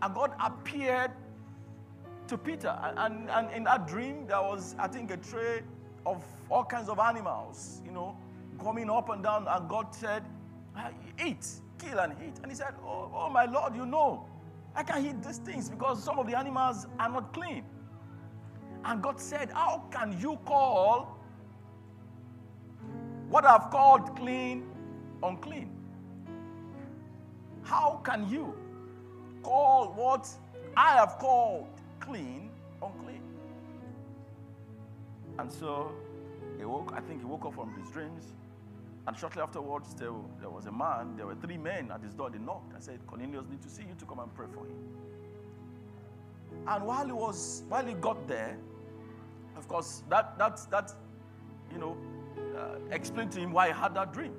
And 0.00 0.14
God 0.14 0.32
appeared 0.40 1.10
to 2.28 2.38
Peter. 2.38 2.78
And, 2.96 3.28
and 3.28 3.50
in 3.50 3.64
that 3.64 3.86
dream, 3.86 4.26
there 4.26 4.40
was, 4.40 4.76
I 4.78 4.86
think, 4.86 5.10
a 5.10 5.16
tray 5.16 5.62
of 6.06 6.24
all 6.50 6.64
kinds 6.64 6.88
of 6.88 6.98
animals, 6.98 7.82
you 7.84 7.92
know, 7.92 8.16
coming 8.62 8.88
up 8.88 9.08
and 9.08 9.22
down. 9.22 9.46
And 9.48 9.68
God 9.68 9.94
said, 9.94 10.24
Eat, 11.24 11.46
kill 11.78 11.98
and 11.98 12.14
eat. 12.24 12.34
And 12.42 12.50
he 12.50 12.56
said, 12.56 12.74
oh, 12.84 13.10
oh, 13.12 13.30
my 13.30 13.46
Lord, 13.46 13.74
you 13.74 13.86
know, 13.86 14.24
I 14.78 14.84
can't 14.84 15.04
eat 15.04 15.20
these 15.24 15.38
things 15.38 15.68
because 15.68 16.04
some 16.04 16.20
of 16.20 16.28
the 16.28 16.38
animals 16.38 16.86
are 17.00 17.08
not 17.08 17.32
clean. 17.34 17.64
And 18.84 19.02
God 19.02 19.18
said, 19.20 19.50
How 19.50 19.82
can 19.90 20.16
you 20.20 20.38
call 20.44 21.18
what 23.28 23.44
I've 23.44 23.70
called 23.70 24.14
clean 24.14 24.70
unclean? 25.20 25.70
How 27.64 28.00
can 28.04 28.30
you 28.30 28.54
call 29.42 29.88
what 29.96 30.28
I 30.76 30.94
have 30.94 31.18
called 31.18 31.66
clean 31.98 32.48
unclean? 32.80 33.22
And 35.40 35.50
so 35.50 35.90
he 36.56 36.64
woke, 36.64 36.92
I 36.94 37.00
think 37.00 37.18
he 37.18 37.26
woke 37.26 37.46
up 37.46 37.54
from 37.54 37.74
his 37.80 37.90
dreams. 37.90 38.32
And 39.08 39.16
shortly 39.16 39.40
afterwards, 39.40 39.94
there, 39.94 40.12
there 40.38 40.50
was 40.50 40.66
a 40.66 40.70
man, 40.70 41.16
there 41.16 41.26
were 41.26 41.34
three 41.34 41.56
men 41.56 41.90
at 41.90 42.02
his 42.02 42.12
door. 42.12 42.28
They 42.28 42.36
knocked 42.36 42.74
and 42.74 42.84
said, 42.84 43.00
Cornelius 43.06 43.46
need 43.50 43.62
to 43.62 43.70
see 43.70 43.84
you 43.84 43.94
to 43.98 44.04
come 44.04 44.18
and 44.18 44.34
pray 44.34 44.44
for 44.52 44.66
him. 44.66 44.76
And 46.66 46.84
while 46.86 47.06
he 47.06 47.12
was, 47.12 47.62
while 47.70 47.86
he 47.86 47.94
got 47.94 48.28
there, 48.28 48.58
of 49.56 49.66
course, 49.66 50.02
that, 50.10 50.36
that, 50.36 50.60
that 50.70 50.92
you 51.72 51.78
know, 51.78 51.96
uh, 52.54 52.80
explained 52.90 53.32
to 53.32 53.40
him 53.40 53.50
why 53.50 53.68
he 53.68 53.72
had 53.72 53.94
that 53.94 54.12
dream. 54.12 54.34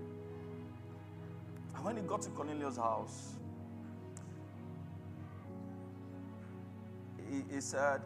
And 1.76 1.84
when 1.84 1.98
he 1.98 2.04
got 2.04 2.22
to 2.22 2.30
Cornelius' 2.30 2.78
house, 2.78 3.38
he, 7.28 7.56
he 7.56 7.60
said, 7.60 8.02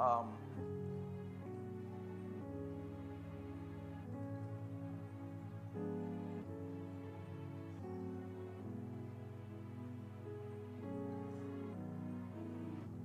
um, 0.00 0.28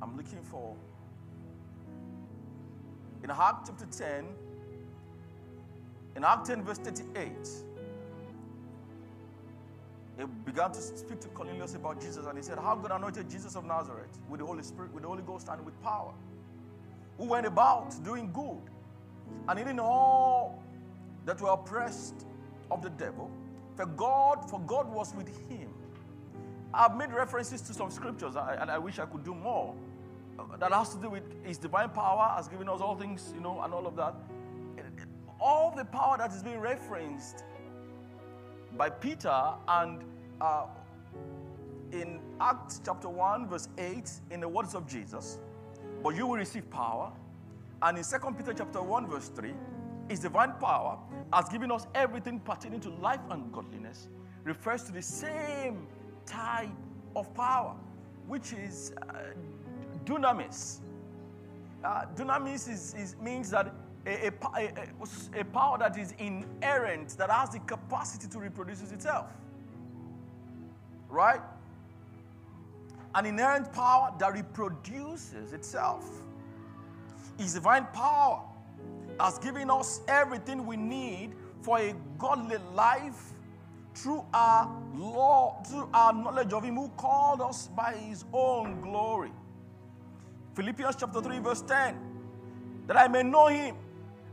I'm 0.02 0.18
looking 0.18 0.42
for 0.44 0.76
in 3.24 3.30
Acts 3.30 3.70
chapter 3.70 3.86
10, 3.86 4.26
in 6.16 6.24
Acts 6.24 6.50
10, 6.50 6.64
verse 6.64 6.80
38. 6.80 7.32
he 10.18 10.26
began 10.46 10.72
to 10.72 10.82
speak 10.82 11.20
to 11.22 11.28
Cornelius 11.30 11.76
about 11.76 12.02
Jesus, 12.02 12.26
and 12.26 12.38
he 12.38 12.44
said, 12.44 12.58
How 12.58 12.76
God 12.76 12.92
anointed 12.92 13.30
Jesus 13.30 13.56
of 13.56 13.66
Nazareth 13.66 14.20
with 14.30 14.40
the 14.40 14.46
Holy 14.46 14.64
Spirit, 14.64 14.94
with 14.94 15.04
the 15.04 15.10
Holy 15.10 15.22
Ghost, 15.24 15.48
and 15.50 15.64
with 15.66 15.80
power, 15.84 16.14
who 17.18 17.26
went 17.26 17.46
about 17.46 18.04
doing 18.04 18.32
good, 18.34 18.62
and 19.48 19.60
healing 19.60 19.80
all 19.80 20.64
that 21.26 21.40
were 21.42 21.50
oppressed 21.50 22.26
of 22.70 22.82
the 22.82 22.90
devil, 22.90 23.30
for 23.76 23.86
God, 23.86 24.50
for 24.50 24.60
God 24.62 24.92
was 24.92 25.14
with 25.16 25.28
him. 25.50 25.70
I've 26.74 26.96
made 26.96 27.12
references 27.12 27.62
to 27.62 27.74
some 27.74 27.92
scriptures, 27.92 28.36
and 28.36 28.72
I 28.72 28.78
wish 28.78 29.00
I 29.00 29.06
could 29.06 29.24
do 29.24 29.36
more. 29.36 29.76
That 30.60 30.72
has 30.72 30.94
to 30.96 31.02
do 31.02 31.10
with 31.10 31.24
His 31.44 31.58
divine 31.58 31.90
power, 31.90 32.34
has 32.36 32.48
given 32.48 32.70
us 32.70 32.82
all 32.82 32.96
things, 32.96 33.32
you 33.36 33.42
know, 33.42 33.62
and 33.62 33.74
all 33.74 33.88
of 33.88 33.96
that. 33.96 34.16
All 35.40 35.74
the 35.76 35.86
power 35.86 36.18
that 36.18 36.32
is 36.32 36.44
being 36.44 36.60
referenced 36.60 37.44
by 38.78 38.90
Peter 38.90 39.44
and 39.68 40.04
uh, 40.40 40.66
in 41.92 42.20
Acts 42.40 42.82
chapter 42.86 43.10
1, 43.10 43.48
verse 43.48 43.68
8, 43.78 44.10
in 44.32 44.40
the 44.40 44.48
words 44.48 44.76
of 44.76 44.88
Jesus, 44.88 45.40
but 46.04 46.16
you 46.16 46.26
will 46.26 46.38
receive 46.38 46.70
power. 46.70 47.12
And 47.82 47.98
in 47.98 48.04
2 48.04 48.18
Peter 48.38 48.54
chapter 48.54 48.82
1, 48.82 49.08
verse 49.08 49.30
3, 49.30 49.54
his 50.10 50.20
divine 50.20 50.54
power 50.60 50.98
has 51.34 51.50
given 51.50 51.72
us 51.72 51.88
everything 51.96 52.40
pertaining 52.40 52.80
to 52.82 52.90
life 52.90 53.22
and 53.30 53.52
godliness, 53.52 54.10
refers 54.44 54.84
to 54.84 54.92
the 54.92 55.02
same 55.02 55.88
type 56.26 56.70
of 57.16 57.34
power, 57.34 57.76
which 58.28 58.54
is 58.54 58.94
uh, 59.10 59.14
dunamis. 60.06 60.80
Uh, 61.84 62.06
dunamis 62.16 62.70
is, 62.70 62.94
is, 62.96 63.16
means 63.22 63.50
that 63.52 63.74
a, 64.06 64.32
a, 64.56 65.40
a, 65.40 65.46
power 65.46 65.78
that 65.78 65.98
is 65.98 66.14
inherent, 66.18 67.10
that 67.18 67.30
has 67.30 67.50
the 67.50 67.60
capacity 67.60 68.28
to 68.28 68.40
reproduce 68.40 68.82
itself. 68.92 69.32
Right? 71.10 71.42
An 73.14 73.26
inherent 73.26 73.72
power 73.74 74.14
that 74.20 74.34
reproduces 74.34 75.54
itself. 75.54 76.10
His 77.38 77.54
divine 77.54 77.88
power 77.94 78.42
has 79.20 79.38
given 79.40 79.70
us 79.70 80.02
everything 80.08 80.66
we 80.66 80.78
need 80.78 81.34
for 81.62 81.80
a 81.80 81.94
godly 82.18 82.58
life 82.74 83.34
through 83.94 84.26
our 84.34 84.70
law, 84.96 85.62
through 85.68 85.90
our 85.94 86.14
knowledge 86.14 86.54
of 86.54 86.64
Him 86.64 86.76
who 86.76 86.88
called 86.90 87.42
us 87.42 87.68
by 87.68 87.94
His 87.94 88.26
own 88.34 88.82
glory. 88.82 89.32
Philippians 90.54 90.96
chapter 90.98 91.22
3, 91.22 91.40
verse 91.40 91.62
10 91.62 92.12
that 92.88 92.98
I 92.98 93.08
may 93.08 93.24
know 93.24 93.48
Him 93.48 93.76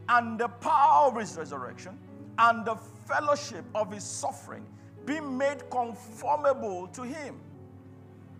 and 0.08 0.38
the 0.38 0.48
power 0.48 1.08
of 1.08 1.16
His 1.16 1.36
resurrection 1.36 1.98
and 2.38 2.64
the 2.64 2.76
fellowship 3.06 3.64
of 3.74 3.92
His 3.92 4.04
suffering, 4.04 4.66
be 5.04 5.20
made 5.20 5.68
conformable 5.70 6.88
to 6.88 7.02
Him. 7.02 7.40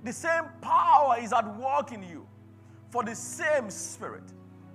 The 0.05 0.13
same 0.13 0.45
power 0.61 1.19
is 1.21 1.33
at 1.33 1.57
work 1.59 1.93
in 1.93 2.03
you, 2.03 2.27
for 2.91 3.05
the 3.05 3.15
same 3.15 3.71
Spirit 3.71 4.23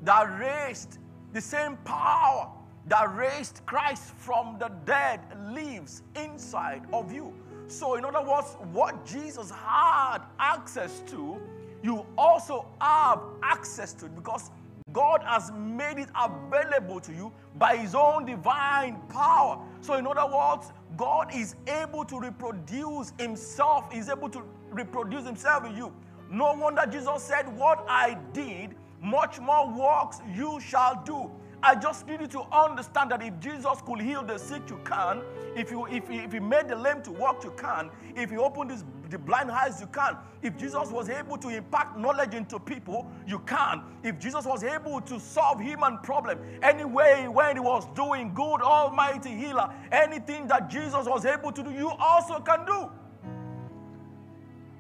that 0.04 0.24
raised, 0.40 1.00
the 1.32 1.42
same 1.42 1.78
power 1.78 2.50
that 2.88 3.16
raised 3.16 3.62
Christ 3.66 4.14
from 4.18 4.58
the 4.60 4.70
dead 4.86 5.22
lives 5.52 6.04
inside 6.16 6.84
of 6.92 7.14
you. 7.14 7.34
So, 7.68 7.96
in 7.96 8.04
other 8.04 8.22
words, 8.22 8.58
what 8.72 9.06
Jesus 9.06 9.50
had 9.52 10.20
access 10.40 11.02
to, 11.08 11.40
you 11.84 12.06
also 12.18 12.66
have 12.82 13.22
access 13.44 13.94
to 13.94 14.06
it 14.06 14.16
because 14.16 14.50
God 14.94 15.22
has 15.24 15.52
made 15.52 15.98
it 15.98 16.10
available 16.16 17.00
to 17.02 17.14
you 17.14 17.32
by 17.58 17.76
His 17.76 17.94
own 17.94 18.26
divine 18.26 18.98
power. 19.10 19.60
So, 19.82 19.96
in 19.96 20.08
other 20.08 20.26
words, 20.26 20.72
God 20.96 21.34
is 21.34 21.56
able 21.68 22.06
to 22.06 22.20
reproduce 22.20 23.12
Himself, 23.20 23.92
He's 23.92 24.10
able 24.10 24.30
to 24.30 24.44
reproduce 24.72 25.26
Himself 25.26 25.66
in 25.66 25.76
you. 25.76 25.94
No 26.32 26.54
wonder 26.54 26.86
Jesus 26.90 27.24
said, 27.24 27.56
What 27.58 27.86
I 27.88 28.18
did, 28.34 28.76
much 29.02 29.40
more 29.40 29.70
works 29.70 30.22
you 30.34 30.60
shall 30.60 31.04
do. 31.06 31.30
I 31.66 31.76
just 31.76 32.08
need 32.08 32.20
you 32.20 32.28
to 32.28 32.42
understand 32.52 33.12
that 33.12 33.24
if 33.24 33.40
Jesus 33.40 33.82
could 33.86 34.02
heal 34.02 34.22
the 34.22 34.38
sick, 34.38 34.64
you 34.70 34.80
can. 34.84 35.22
If 35.56 35.72
you 35.72 35.86
if 35.88 36.10
if 36.10 36.34
he 36.34 36.40
made 36.40 36.68
the 36.68 36.76
lame 36.76 37.02
to 37.04 37.12
walk, 37.12 37.44
you 37.44 37.54
can. 37.58 37.90
If 38.16 38.30
he 38.32 38.38
opened 38.38 38.72
this, 38.72 38.84
the 39.14 39.20
blind 39.20 39.50
eyes, 39.50 39.80
you 39.80 39.88
can. 39.88 40.18
If 40.42 40.58
Jesus 40.58 40.90
was 40.90 41.08
able 41.08 41.38
to 41.38 41.50
impact 41.50 41.98
knowledge 41.98 42.34
into 42.34 42.60
people, 42.60 43.10
you 43.26 43.40
can. 43.40 43.84
If 44.04 44.20
Jesus 44.20 44.46
was 44.46 44.64
able 44.64 45.00
to 45.02 45.20
solve 45.20 45.62
human 45.62 46.00
problem 46.00 46.40
anyway 46.62 47.28
when 47.28 47.56
he 47.56 47.60
was 47.62 47.86
doing 47.96 48.34
good, 48.34 48.62
almighty 48.62 49.30
healer, 49.30 49.74
anything 49.92 50.48
that 50.48 50.70
Jesus 50.70 51.06
was 51.06 51.26
able 51.26 51.52
to 51.52 51.64
do, 51.64 51.72
you 51.72 51.90
also 51.90 52.40
can 52.40 52.66
do. 52.66 52.90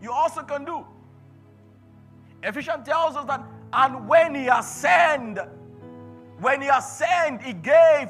You 0.02 0.12
also 0.12 0.42
can 0.44 0.66
do. 0.66 0.86
Ephesians 2.42 2.86
tells 2.86 3.16
us 3.16 3.26
that, 3.26 3.46
and 3.72 4.08
when 4.08 4.36
he 4.36 4.48
ascended 4.48 5.48
when 6.40 6.62
he 6.62 6.68
ascended, 6.68 7.42
he 7.42 7.54
gave 7.54 8.10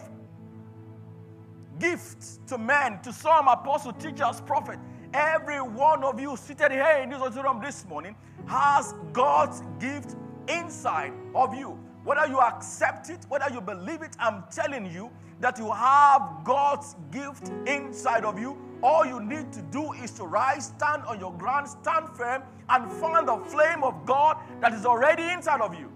gifts 1.80 2.40
to 2.48 2.58
men, 2.58 3.00
to 3.02 3.14
some 3.14 3.48
apostles, 3.48 3.96
teachers, 4.00 4.42
prophets. 4.42 4.80
Every 5.14 5.62
one 5.62 6.04
of 6.04 6.20
you 6.20 6.36
seated 6.36 6.72
here 6.72 7.00
in 7.04 7.12
this 7.12 7.22
auditorium 7.22 7.62
this 7.62 7.86
morning 7.86 8.16
has 8.48 8.96
God's 9.12 9.62
gift 9.80 10.16
inside 10.48 11.14
of 11.36 11.54
you. 11.54 11.78
Whether 12.04 12.26
you 12.28 12.40
accept 12.40 13.12
it, 13.12 13.20
whether 13.30 13.54
you 13.54 13.62
believe 13.62 14.02
it, 14.02 14.16
I'm 14.20 14.44
telling 14.52 14.92
you 14.92 15.12
that 15.40 15.60
you 15.60 15.72
have 15.72 16.44
God's 16.44 16.96
gift 17.12 17.52
inside 17.68 18.26
of 18.26 18.40
you. 18.40 18.58
All 18.82 19.06
you 19.06 19.20
need 19.22 19.54
to 19.54 19.62
do 19.62 19.94
is 19.94 20.10
to 20.14 20.24
rise, 20.24 20.74
stand 20.78 21.04
on 21.04 21.20
your 21.20 21.32
ground, 21.34 21.70
stand 21.70 22.10
firm, 22.18 22.42
and 22.70 22.92
find 22.94 23.28
the 23.28 23.38
flame 23.38 23.84
of 23.84 24.06
God 24.08 24.38
that 24.62 24.74
is 24.74 24.84
already 24.84 25.30
inside 25.30 25.62
of 25.62 25.80
you. 25.80 25.92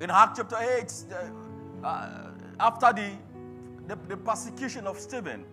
In 0.00 0.10
Acts 0.10 0.38
chapter 0.38 0.56
8, 0.58 0.92
uh, 1.84 2.08
after 2.58 2.92
the, 2.92 3.10
the, 3.86 3.98
the, 4.08 4.16
persecution 4.16 4.86
of 4.86 4.98
Stephen, 4.98 5.44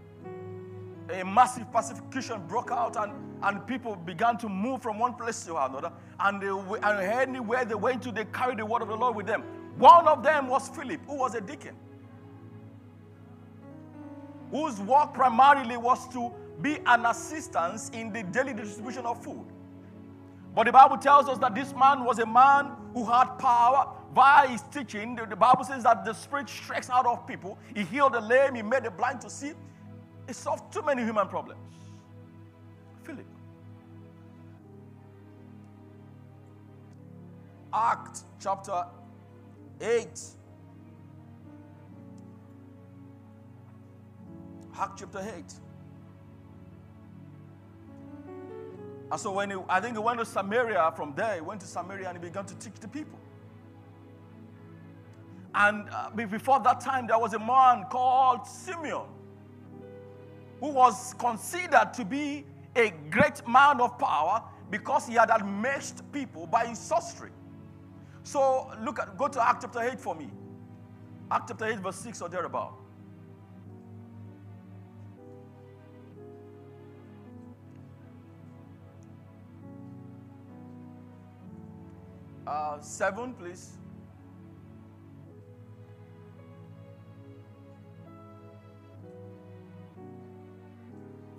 a 1.13 1.23
massive 1.23 1.71
persecution 1.71 2.41
broke 2.47 2.71
out 2.71 2.95
and, 2.95 3.13
and 3.43 3.67
people 3.67 3.95
began 3.95 4.37
to 4.37 4.49
move 4.49 4.81
from 4.81 4.97
one 4.97 5.13
place 5.13 5.45
to 5.45 5.57
another. 5.57 5.91
And, 6.19 6.41
they, 6.41 6.47
and 6.47 6.99
anywhere 6.99 7.65
they 7.65 7.75
went 7.75 8.01
to, 8.03 8.11
they 8.11 8.25
carried 8.25 8.57
the 8.57 8.65
word 8.65 8.81
of 8.81 8.87
the 8.87 8.95
Lord 8.95 9.15
with 9.15 9.27
them. 9.27 9.43
One 9.77 10.07
of 10.07 10.23
them 10.23 10.47
was 10.47 10.69
Philip, 10.69 11.01
who 11.05 11.17
was 11.17 11.35
a 11.35 11.41
deacon, 11.41 11.75
whose 14.49 14.79
work 14.79 15.13
primarily 15.13 15.77
was 15.77 16.07
to 16.13 16.31
be 16.61 16.79
an 16.87 17.05
assistance 17.05 17.89
in 17.89 18.11
the 18.11 18.23
daily 18.23 18.53
distribution 18.53 19.05
of 19.05 19.23
food. 19.23 19.45
But 20.55 20.65
the 20.65 20.71
Bible 20.71 20.97
tells 20.97 21.29
us 21.29 21.37
that 21.37 21.53
this 21.53 21.73
man 21.73 22.03
was 22.03 22.19
a 22.19 22.25
man 22.25 22.75
who 22.93 23.05
had 23.05 23.25
power 23.37 23.87
via 24.13 24.47
his 24.47 24.61
teaching. 24.71 25.15
The, 25.15 25.25
the 25.25 25.35
Bible 25.35 25.63
says 25.63 25.83
that 25.83 26.05
the 26.05 26.13
Spirit 26.13 26.49
strikes 26.49 26.89
out 26.89 27.05
of 27.05 27.25
people. 27.25 27.57
He 27.75 27.83
healed 27.83 28.13
the 28.13 28.21
lame, 28.21 28.55
he 28.55 28.61
made 28.61 28.83
the 28.83 28.91
blind 28.91 29.21
to 29.21 29.29
see. 29.29 29.53
He 30.27 30.33
solved 30.33 30.71
too 30.73 30.81
many 30.81 31.03
human 31.03 31.27
problems. 31.27 31.59
Philip. 33.03 33.25
Act 37.73 38.19
chapter 38.39 38.85
8. 39.79 40.07
Act 44.77 44.99
chapter 44.99 45.19
8. 45.19 45.53
And 49.11 49.19
so 49.19 49.31
when 49.31 49.51
he, 49.51 49.57
I 49.67 49.81
think 49.81 49.95
he 49.97 49.99
went 49.99 50.19
to 50.19 50.25
Samaria 50.25 50.93
from 50.95 51.13
there, 51.15 51.35
he 51.35 51.41
went 51.41 51.59
to 51.61 51.67
Samaria 51.67 52.07
and 52.07 52.17
he 52.17 52.23
began 52.29 52.45
to 52.45 52.55
teach 52.55 52.75
the 52.79 52.87
people. 52.87 53.19
And 55.53 55.89
uh, 55.89 56.11
before 56.11 56.61
that 56.61 56.79
time, 56.79 57.07
there 57.07 57.19
was 57.19 57.33
a 57.33 57.39
man 57.39 57.85
called 57.89 58.47
Simeon 58.47 59.07
who 60.61 60.69
was 60.69 61.13
considered 61.15 61.93
to 61.95 62.05
be 62.05 62.45
a 62.77 62.93
great 63.09 63.45
man 63.45 63.81
of 63.81 63.99
power 63.99 64.43
because 64.69 65.07
he 65.07 65.15
had 65.15 65.29
amazed 65.29 66.01
people 66.13 66.47
by 66.47 66.67
his 66.67 66.79
sorcery. 66.79 67.31
So 68.23 68.71
look 68.81 68.99
at 68.99 69.17
go 69.17 69.27
to 69.27 69.45
Act 69.45 69.63
chapter 69.63 69.81
8 69.81 69.99
for 69.99 70.15
me. 70.15 70.29
Act 71.29 71.49
chapter 71.49 71.65
8, 71.65 71.79
verse 71.79 71.97
6 71.97 72.21
or 72.21 72.29
thereabout. 72.29 72.80
Uh, 82.47 82.79
seven, 82.79 83.33
please. 83.33 83.77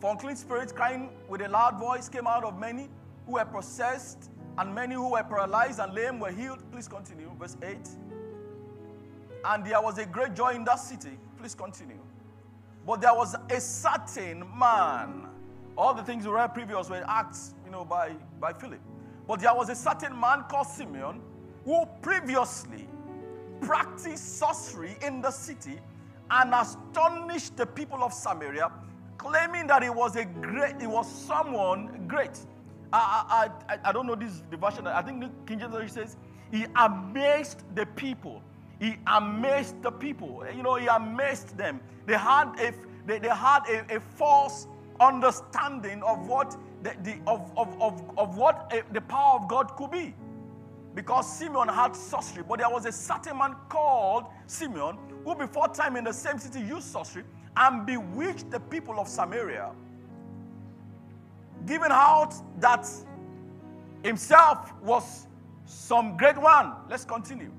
For 0.00 0.10
unclean 0.10 0.36
spirits 0.36 0.72
crying 0.72 1.10
with 1.28 1.42
a 1.42 1.48
loud 1.48 1.78
voice 1.78 2.08
came 2.08 2.26
out 2.26 2.44
of 2.44 2.58
many 2.58 2.88
who 3.26 3.34
were 3.34 3.44
possessed, 3.44 4.30
And 4.58 4.74
many 4.74 4.94
who 4.94 5.12
were 5.12 5.22
paralyzed 5.22 5.78
and 5.78 5.94
lame 5.94 6.20
were 6.20 6.30
healed. 6.30 6.62
Please 6.70 6.88
continue. 6.88 7.30
Verse 7.38 7.56
8. 7.62 7.76
And 9.44 9.64
there 9.64 9.80
was 9.80 9.98
a 9.98 10.06
great 10.06 10.34
joy 10.34 10.50
in 10.50 10.64
that 10.64 10.78
city. 10.78 11.18
Please 11.38 11.54
continue. 11.54 11.98
But 12.86 13.00
there 13.00 13.14
was 13.14 13.34
a 13.48 13.60
certain 13.60 14.44
man. 14.58 15.28
All 15.76 15.94
the 15.94 16.02
things 16.02 16.26
we 16.26 16.32
read 16.32 16.48
previous 16.48 16.90
were 16.90 17.04
acts, 17.08 17.54
you 17.64 17.70
know, 17.70 17.84
by, 17.84 18.12
by 18.38 18.52
Philip. 18.52 18.80
But 19.26 19.40
there 19.40 19.54
was 19.54 19.68
a 19.68 19.74
certain 19.74 20.18
man 20.18 20.44
called 20.48 20.66
Simeon 20.66 21.20
who 21.64 21.84
previously 22.00 22.88
practiced 23.60 24.38
sorcery 24.38 24.96
in 25.02 25.20
the 25.20 25.30
city 25.30 25.78
and 26.30 26.54
astonished 26.54 27.56
the 27.56 27.66
people 27.66 28.02
of 28.02 28.12
Samaria, 28.12 28.70
claiming 29.18 29.66
that 29.68 29.82
he 29.82 29.90
was 29.90 30.16
a 30.16 30.24
great, 30.24 30.80
he 30.80 30.86
was 30.86 31.10
someone 31.10 32.04
great. 32.08 32.38
I, 32.92 33.48
I, 33.68 33.74
I, 33.74 33.78
I 33.84 33.92
don't 33.92 34.06
know 34.06 34.14
this 34.14 34.42
version. 34.50 34.86
I 34.86 35.02
think 35.02 35.24
King 35.46 35.60
James 35.60 35.92
says 35.92 36.16
he 36.50 36.66
amazed 36.76 37.62
the 37.74 37.86
people. 37.86 38.42
He 38.80 38.96
amazed 39.06 39.80
the 39.82 39.92
people. 39.92 40.44
You 40.54 40.62
know, 40.62 40.74
he 40.74 40.86
amazed 40.86 41.56
them. 41.56 41.80
They 42.06 42.16
had 42.16 42.58
a, 42.58 42.74
they, 43.06 43.18
they 43.18 43.28
had 43.28 43.60
a, 43.68 43.96
a 43.96 44.00
false 44.00 44.66
understanding 45.00 46.02
of 46.02 46.26
what 46.26 46.56
the, 46.82 46.94
the 47.02 47.16
of, 47.26 47.52
of, 47.56 47.80
of, 47.80 48.18
of 48.18 48.36
what 48.36 48.72
a, 48.72 48.82
the 48.92 49.00
power 49.00 49.40
of 49.40 49.48
God 49.48 49.76
could 49.76 49.90
be. 49.90 50.14
Because 50.94 51.38
Simeon 51.38 51.68
had 51.68 51.96
sorcery, 51.96 52.44
but 52.46 52.58
there 52.58 52.68
was 52.68 52.84
a 52.84 52.92
certain 52.92 53.38
man 53.38 53.54
called 53.68 54.24
Simeon 54.46 54.98
who, 55.24 55.34
before 55.34 55.68
time 55.68 55.96
in 55.96 56.04
the 56.04 56.12
same 56.12 56.38
city, 56.38 56.60
used 56.60 56.86
sorcery 56.86 57.24
and 57.56 57.86
bewitched 57.86 58.50
the 58.50 58.60
people 58.60 58.98
of 58.98 59.08
Samaria, 59.08 59.70
giving 61.66 61.90
out 61.90 62.34
that 62.60 62.86
himself 64.02 64.72
was 64.82 65.26
some 65.64 66.16
great 66.16 66.36
one. 66.36 66.72
Let's 66.90 67.04
continue. 67.04 67.50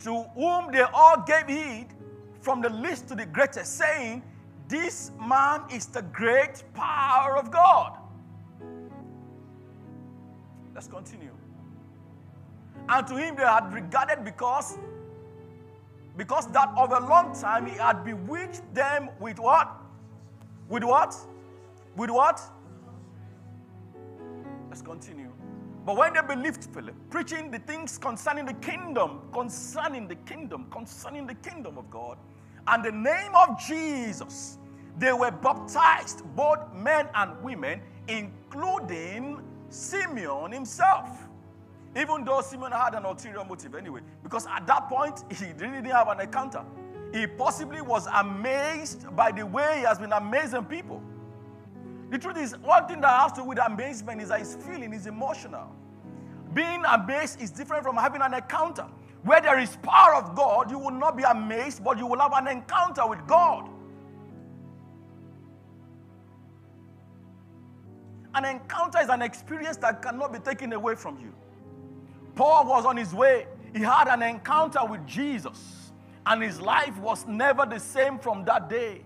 To 0.00 0.22
whom 0.34 0.70
they 0.72 0.82
all 0.82 1.24
gave 1.26 1.46
heed 1.46 1.88
from 2.40 2.60
the 2.60 2.68
least 2.68 3.08
to 3.08 3.14
the 3.14 3.26
greatest, 3.26 3.76
saying, 3.76 4.22
This 4.68 5.12
man 5.18 5.62
is 5.72 5.86
the 5.86 6.02
great 6.02 6.62
power 6.74 7.38
of 7.38 7.50
God. 7.50 7.98
Let's 10.74 10.86
continue. 10.86 11.32
And 12.88 13.06
to 13.06 13.16
him 13.16 13.34
they 13.36 13.42
had 13.42 13.72
regarded 13.72 14.24
because 14.24 14.78
because 16.16 16.48
that 16.48 16.70
of 16.76 16.92
a 16.92 17.00
long 17.00 17.32
time 17.32 17.66
he 17.66 17.76
had 17.76 18.04
bewitched 18.04 18.62
them 18.74 19.08
with 19.20 19.38
what? 19.38 19.70
With 20.68 20.84
what? 20.84 21.14
With 21.96 22.10
what? 22.10 22.40
Let's 24.68 24.82
continue. 24.82 25.32
But 25.86 25.96
when 25.96 26.12
they 26.12 26.20
believed 26.20 26.64
Philip, 26.64 26.94
preaching 27.08 27.50
the 27.50 27.60
things 27.60 27.96
concerning 27.96 28.44
the 28.44 28.54
kingdom, 28.54 29.20
concerning 29.32 30.08
the 30.08 30.16
kingdom, 30.16 30.66
concerning 30.70 31.26
the 31.26 31.34
kingdom 31.36 31.78
of 31.78 31.88
God, 31.88 32.18
and 32.68 32.84
the 32.84 32.92
name 32.92 33.34
of 33.34 33.58
Jesus, 33.58 34.58
they 34.98 35.12
were 35.12 35.30
baptized, 35.30 36.22
both 36.34 36.72
men 36.74 37.08
and 37.14 37.42
women, 37.42 37.80
including 38.08 39.40
Simeon 39.68 40.52
himself. 40.52 41.28
Even 41.96 42.24
though 42.24 42.40
Simeon 42.40 42.72
had 42.72 42.94
an 42.94 43.04
ulterior 43.04 43.44
motive 43.44 43.74
anyway, 43.74 44.00
because 44.22 44.46
at 44.46 44.66
that 44.66 44.88
point 44.88 45.24
he 45.30 45.46
didn't 45.46 45.84
have 45.86 46.08
an 46.08 46.20
encounter. 46.20 46.62
He 47.12 47.26
possibly 47.26 47.80
was 47.80 48.06
amazed 48.06 49.14
by 49.16 49.32
the 49.32 49.46
way 49.46 49.78
he 49.78 49.84
has 49.84 49.98
been 49.98 50.12
amazing 50.12 50.64
people. 50.64 51.02
The 52.10 52.18
truth 52.18 52.36
is, 52.38 52.56
one 52.58 52.86
thing 52.86 53.00
that 53.00 53.20
has 53.20 53.32
to 53.32 53.40
do 53.42 53.48
with 53.48 53.58
amazement 53.58 54.20
is 54.20 54.28
that 54.28 54.40
his 54.40 54.56
feeling 54.56 54.92
is 54.92 55.06
emotional. 55.06 55.74
Being 56.54 56.82
amazed 56.86 57.40
is 57.40 57.50
different 57.50 57.82
from 57.82 57.96
having 57.96 58.22
an 58.22 58.34
encounter. 58.34 58.86
Where 59.28 59.42
there 59.42 59.58
is 59.58 59.76
power 59.82 60.14
of 60.14 60.34
God, 60.34 60.70
you 60.70 60.78
will 60.78 60.90
not 60.90 61.14
be 61.14 61.22
amazed, 61.22 61.84
but 61.84 61.98
you 61.98 62.06
will 62.06 62.18
have 62.18 62.32
an 62.32 62.48
encounter 62.48 63.06
with 63.06 63.26
God. 63.26 63.68
An 68.34 68.46
encounter 68.46 69.00
is 69.00 69.10
an 69.10 69.20
experience 69.20 69.76
that 69.78 70.00
cannot 70.00 70.32
be 70.32 70.38
taken 70.38 70.72
away 70.72 70.94
from 70.94 71.20
you. 71.20 71.34
Paul 72.36 72.64
was 72.68 72.86
on 72.86 72.96
his 72.96 73.12
way, 73.12 73.46
he 73.76 73.82
had 73.82 74.08
an 74.08 74.22
encounter 74.22 74.82
with 74.86 75.06
Jesus, 75.06 75.92
and 76.24 76.42
his 76.42 76.58
life 76.58 76.96
was 76.96 77.26
never 77.26 77.66
the 77.66 77.78
same 77.78 78.18
from 78.18 78.46
that 78.46 78.70
day. 78.70 79.04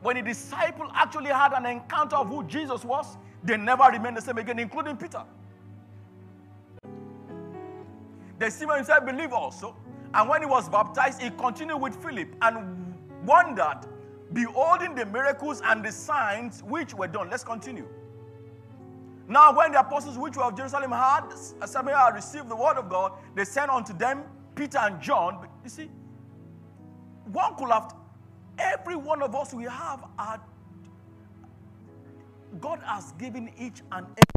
When 0.00 0.16
the 0.16 0.22
disciple 0.22 0.90
actually 0.94 1.32
had 1.32 1.52
an 1.52 1.66
encounter 1.66 2.16
of 2.16 2.28
who 2.28 2.44
Jesus 2.44 2.82
was, 2.82 3.18
they 3.44 3.58
never 3.58 3.84
remained 3.92 4.16
the 4.16 4.22
same 4.22 4.38
again, 4.38 4.58
including 4.58 4.96
Peter. 4.96 5.22
The 8.38 8.50
Simon 8.50 8.76
himself 8.76 9.04
believed 9.04 9.32
also. 9.32 9.76
And 10.14 10.28
when 10.28 10.42
he 10.42 10.46
was 10.46 10.68
baptized, 10.68 11.20
he 11.20 11.30
continued 11.30 11.78
with 11.78 11.96
Philip 12.02 12.28
and 12.42 12.94
wondered, 13.24 13.80
beholding 14.32 14.94
the 14.94 15.06
miracles 15.06 15.62
and 15.64 15.84
the 15.84 15.92
signs 15.92 16.62
which 16.62 16.94
were 16.94 17.06
done. 17.06 17.30
Let's 17.30 17.44
continue. 17.44 17.86
Now, 19.28 19.56
when 19.56 19.72
the 19.72 19.80
apostles 19.80 20.16
which 20.18 20.36
were 20.36 20.44
of 20.44 20.56
Jerusalem 20.56 20.92
had 20.92 21.24
uh, 21.60 21.66
Samaria 21.66 22.12
received 22.14 22.48
the 22.48 22.56
word 22.56 22.76
of 22.76 22.88
God, 22.88 23.12
they 23.34 23.44
sent 23.44 23.70
unto 23.70 23.92
them 23.92 24.22
Peter 24.54 24.78
and 24.78 25.00
John. 25.00 25.38
But 25.40 25.50
you 25.64 25.70
see, 25.70 25.90
one 27.32 27.56
could 27.56 27.70
have, 27.70 27.92
every 28.58 28.96
one 28.96 29.22
of 29.22 29.34
us 29.34 29.52
we 29.52 29.64
have, 29.64 30.04
our, 30.18 30.40
God 32.60 32.80
has 32.84 33.12
given 33.12 33.50
each 33.58 33.82
and 33.90 34.06
every 34.06 34.35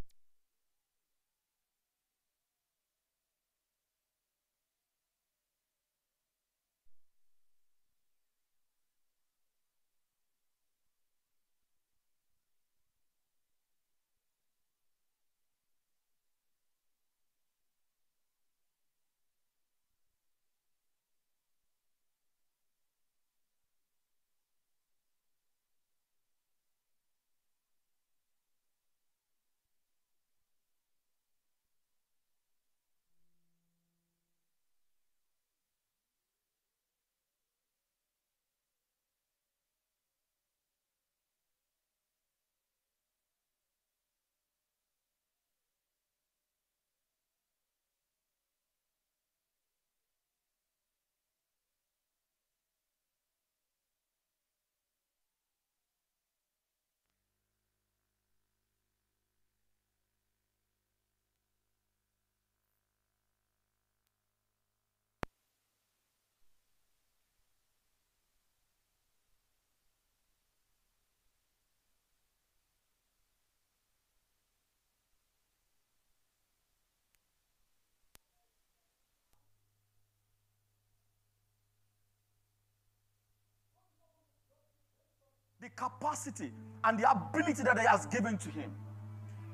the 85.61 85.69
capacity 85.69 86.51
and 86.85 86.97
the 86.97 87.11
ability 87.11 87.63
that 87.63 87.77
He 87.77 87.85
has 87.85 88.05
given 88.05 88.37
to 88.37 88.49
him. 88.49 88.71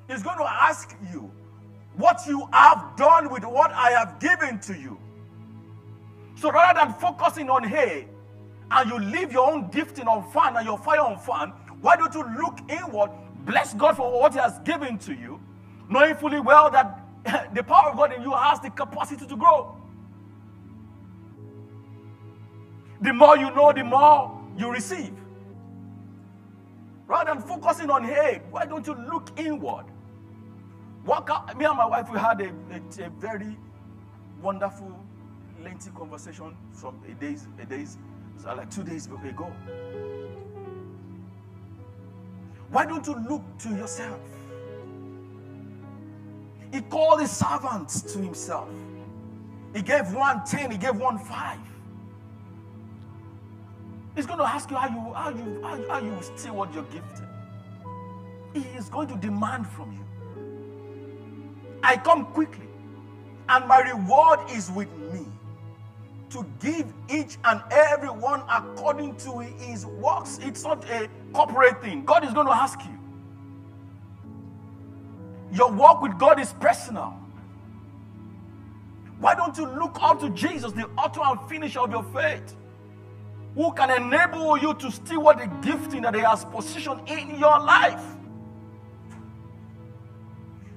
He's 0.08 0.22
going 0.22 0.38
to 0.38 0.46
ask 0.46 0.96
you 1.12 1.32
what 1.96 2.22
you 2.28 2.48
have 2.54 2.96
done 2.96 3.32
with 3.32 3.44
what 3.44 3.72
I 3.72 3.90
have 3.92 4.20
given 4.20 4.60
to 4.60 4.78
you. 4.78 5.00
So 6.36 6.52
rather 6.52 6.80
than 6.80 6.94
focusing 6.94 7.50
on 7.50 7.64
hey, 7.64 8.08
and 8.70 8.90
you 8.90 9.00
leave 9.00 9.32
your 9.32 9.52
own 9.52 9.70
gifting 9.72 10.08
on 10.08 10.30
fan 10.32 10.56
and 10.58 10.66
your 10.66 10.78
fire 10.78 11.00
on 11.00 11.18
fan, 11.18 11.50
why 11.82 11.96
don't 11.96 12.14
you 12.14 12.24
look 12.38 12.60
inward, 12.70 13.10
bless 13.46 13.74
God 13.74 13.98
for 13.98 14.12
what 14.12 14.34
He 14.34 14.40
has 14.40 14.60
given 14.60 15.00
to 15.00 15.14
you, 15.14 15.40
knowing 15.90 16.14
fully 16.16 16.40
well 16.40 16.70
that 16.70 17.02
the 17.56 17.64
power 17.64 17.90
of 17.90 17.98
God 17.98 18.14
in 18.14 18.22
you 18.22 18.32
has 18.32 18.60
the 18.60 18.70
capacity 18.70 19.26
to 19.26 19.36
grow. 19.36 19.76
The 23.02 23.12
more 23.12 23.38
you 23.38 23.50
know, 23.56 23.74
the 23.74 23.84
more 23.84 24.40
you 24.56 24.72
receive. 24.72 25.25
Rather 27.08 27.34
than 27.34 27.42
focusing 27.42 27.90
on, 27.90 28.04
hey, 28.04 28.42
why 28.50 28.66
don't 28.66 28.86
you 28.88 28.96
look 28.96 29.30
inward? 29.40 29.86
Walk 31.06 31.30
out. 31.32 31.58
Me 31.58 31.66
and 31.66 31.78
my 31.78 31.86
wife, 31.86 32.10
we 32.12 32.18
had 32.18 32.42
a, 32.42 32.48
a, 32.72 33.06
a 33.06 33.10
very 33.12 33.56
wonderful, 34.42 34.92
lengthy 35.64 35.92
conversation 35.92 36.56
from 36.74 37.00
a 37.08 37.14
days, 37.14 37.48
a 37.62 37.66
days, 37.66 37.98
like 38.44 38.72
two 38.72 38.84
days 38.84 39.06
ago. 39.06 39.52
Why 42.72 42.86
don't 42.86 43.06
you 43.06 43.16
look 43.30 43.44
to 43.60 43.70
yourself? 43.70 44.20
He 46.74 46.82
called 46.82 47.22
his 47.22 47.32
servants 47.32 48.02
to 48.02 48.20
himself. 48.20 48.70
He 49.74 49.82
gave 49.84 50.12
one 50.14 50.44
ten, 50.44 50.72
he 50.72 50.78
gave 50.78 50.96
one 50.96 51.20
five. 51.20 51.60
He's 54.16 54.26
going 54.26 54.40
to 54.40 54.48
ask 54.48 54.70
you 54.72 54.78
how 54.78 54.88
you 54.88 55.14
how 55.14 55.30
you 55.30 55.62
how, 55.62 55.76
you, 55.76 55.90
how 55.90 56.00
you 56.00 56.18
steward 56.22 56.74
your 56.74 56.84
gift. 56.84 57.22
He 58.54 58.62
is 58.78 58.90
going 58.90 59.10
to 59.10 59.16
demand 59.18 59.68
from 59.68 59.92
you. 59.92 60.06
I 61.84 61.98
come 61.98 62.26
quickly, 62.28 62.68
and 63.50 63.68
my 63.68 63.80
reward 63.80 64.40
is 64.52 64.72
with 64.72 64.92
me 65.14 65.26
to 66.30 66.46
give 66.60 66.92
each 67.10 67.38
and 67.44 67.62
every 67.72 68.10
one 68.10 68.42
according 68.50 69.16
to 69.18 69.40
his 69.40 69.86
works. 69.86 70.40
It's 70.42 70.64
not 70.64 70.84
a 70.90 71.10
corporate 71.34 71.82
thing. 71.82 72.06
God 72.06 72.26
is 72.26 72.34
going 72.34 72.48
to 72.48 72.56
ask 72.56 72.80
you. 72.84 72.98
Your 75.52 75.72
walk 75.72 76.02
with 76.02 76.18
God 76.18 76.40
is 76.40 76.54
personal. 76.54 77.14
Why 79.20 79.36
don't 79.36 79.58
you 79.58 79.66
look 79.68 79.98
up 80.02 80.20
to 80.22 80.30
Jesus, 80.32 80.72
the 80.74 80.90
author 80.98 81.22
and 81.24 81.40
finisher 81.50 81.80
of 81.80 81.92
your 81.92 82.04
faith, 82.04 82.56
who 83.56 83.72
can 83.74 83.90
enable 83.90 84.58
you 84.58 84.74
to 84.76 84.92
steward 84.92 85.40
the 85.40 85.48
gifting 85.66 86.02
that 86.04 86.14
He 86.14 86.22
has 86.22 86.46
positioned 86.46 87.02
in 87.10 87.40
your 87.40 87.60
life? 87.60 88.04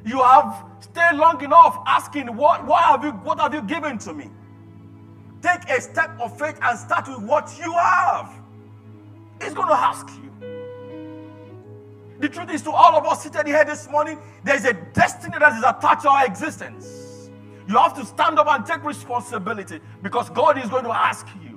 You 0.06 0.22
have 0.22 0.64
stayed 0.80 1.16
long 1.16 1.42
enough 1.42 1.82
asking, 1.86 2.34
What, 2.36 2.64
what, 2.64 2.82
have, 2.84 3.04
you, 3.04 3.10
what 3.10 3.38
have 3.40 3.52
you 3.52 3.62
given 3.62 3.98
to 3.98 4.14
me? 4.14 4.30
Take 5.42 5.68
a 5.68 5.80
step 5.80 6.18
of 6.20 6.38
faith 6.38 6.58
and 6.62 6.78
start 6.78 7.08
with 7.08 7.20
what 7.28 7.52
you 7.58 7.72
have. 7.72 8.32
He's 9.42 9.54
going 9.54 9.68
to 9.68 9.74
ask 9.74 10.08
you. 10.10 10.28
The 12.20 12.28
truth 12.28 12.50
is, 12.50 12.62
to 12.62 12.70
all 12.70 12.96
of 12.96 13.06
us 13.06 13.22
seated 13.22 13.46
here 13.46 13.64
this 13.64 13.88
morning, 13.88 14.18
there's 14.42 14.64
a 14.64 14.72
destiny 14.72 15.36
that 15.38 15.52
is 15.52 15.62
attached 15.62 16.02
to 16.02 16.10
our 16.10 16.26
existence. 16.26 17.30
You 17.68 17.76
have 17.76 17.94
to 17.94 18.04
stand 18.04 18.38
up 18.38 18.48
and 18.48 18.66
take 18.66 18.82
responsibility 18.82 19.80
because 20.02 20.28
God 20.30 20.58
is 20.62 20.68
going 20.68 20.84
to 20.84 20.90
ask 20.90 21.26
you. 21.42 21.47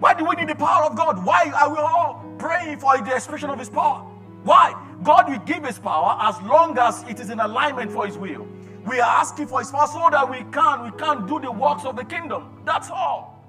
Why 0.00 0.14
do 0.14 0.24
we 0.24 0.34
need 0.34 0.48
the 0.48 0.54
power 0.54 0.86
of 0.86 0.96
God? 0.96 1.24
Why 1.24 1.52
are 1.54 1.70
we 1.70 1.78
all 1.78 2.24
praying 2.38 2.78
for 2.78 2.96
the 2.98 3.14
expression 3.14 3.50
of 3.50 3.58
His 3.58 3.68
power? 3.68 4.00
Why? 4.42 4.74
God 5.02 5.28
will 5.28 5.38
give 5.40 5.64
His 5.64 5.78
power 5.78 6.16
as 6.20 6.40
long 6.42 6.76
as 6.78 7.04
it 7.08 7.20
is 7.20 7.30
in 7.30 7.38
alignment 7.38 7.92
for 7.92 8.06
His 8.06 8.16
will. 8.16 8.48
We 8.86 8.98
are 8.98 9.20
asking 9.20 9.48
for 9.48 9.60
His 9.60 9.70
power 9.70 9.86
so 9.86 10.08
that 10.10 10.28
we 10.28 10.38
can 10.50 10.84
we 10.84 10.90
can 10.98 11.26
do 11.26 11.38
the 11.38 11.52
works 11.52 11.84
of 11.84 11.96
the 11.96 12.04
kingdom. 12.04 12.62
That's 12.64 12.90
all. 12.90 13.44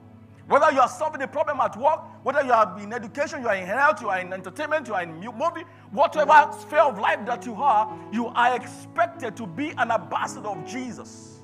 Whether 0.47 0.73
you 0.73 0.81
are 0.81 0.89
solving 0.89 1.21
a 1.21 1.27
problem 1.27 1.61
at 1.61 1.77
work, 1.77 2.01
whether 2.25 2.43
you 2.43 2.51
are 2.51 2.77
in 2.77 2.91
education, 2.91 3.41
you 3.41 3.47
are 3.47 3.55
in 3.55 3.65
health, 3.65 4.01
you 4.01 4.09
are 4.09 4.19
in 4.19 4.33
entertainment, 4.33 4.85
you 4.85 4.93
are 4.93 5.03
in 5.03 5.15
movie, 5.15 5.63
whatever 5.91 6.51
sphere 6.59 6.81
of 6.81 6.99
life 6.99 7.25
that 7.25 7.45
you 7.45 7.55
are, 7.55 7.97
you 8.11 8.27
are 8.27 8.53
expected 8.57 9.37
to 9.37 9.47
be 9.47 9.69
an 9.77 9.91
ambassador 9.91 10.49
of 10.49 10.65
Jesus. 10.65 11.40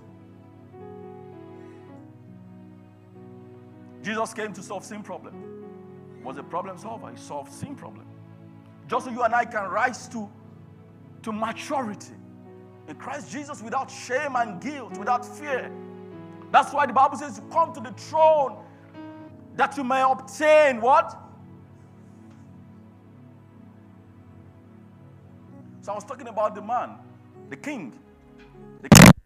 Jesus 4.08 4.34
came 4.34 4.54
to 4.54 4.64
solve 4.64 4.86
sin 4.86 5.04
problem. 5.04 5.36
Was 6.24 6.38
a 6.38 6.44
problem 6.44 6.78
solver. 6.78 7.12
He 7.12 7.18
solved 7.18 7.52
sin 7.52 7.76
problem. 7.76 8.06
Just 8.88 9.04
so 9.04 9.12
you 9.12 9.22
and 9.22 9.36
I 9.36 9.44
can 9.44 9.66
rise 9.70 10.08
to, 10.08 10.30
to 11.24 11.34
maturity 11.34 12.14
in 12.88 12.96
Christ 12.96 13.30
Jesus 13.30 13.62
without 13.62 13.92
shame 13.92 14.38
and 14.38 14.62
guilt, 14.62 14.98
without 14.98 15.26
fear. 15.26 15.70
That's 16.54 16.72
why 16.74 16.86
the 16.86 16.94
Bible 16.94 17.18
says, 17.18 17.42
Come 17.52 17.74
to 17.74 17.82
the 17.82 17.92
throne 17.98 18.56
that 19.58 19.76
you 19.76 19.84
may 19.84 20.02
obtain 20.02 20.80
what? 20.80 21.18
So 25.82 25.92
I 25.92 25.96
was 25.96 26.06
talking 26.06 26.30
about 26.30 26.56
the 26.56 26.62
man, 26.62 26.92
the 27.50 27.58
king. 27.58 28.00
The 28.82 28.88
king. 28.88 29.17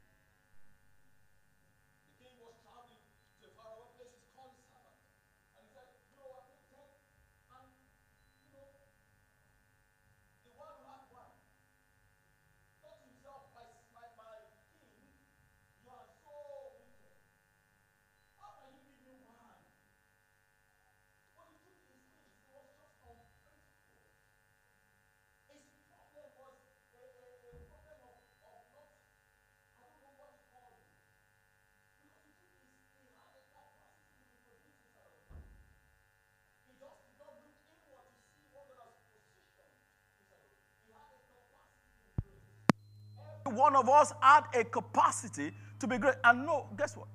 One 43.52 43.76
of 43.76 43.90
us 43.90 44.14
had 44.22 44.44
a 44.54 44.64
capacity 44.64 45.52
to 45.80 45.88
be 45.88 45.98
great. 45.98 46.16
And 46.24 46.46
no, 46.46 46.68
guess 46.78 46.96
what? 46.96 47.08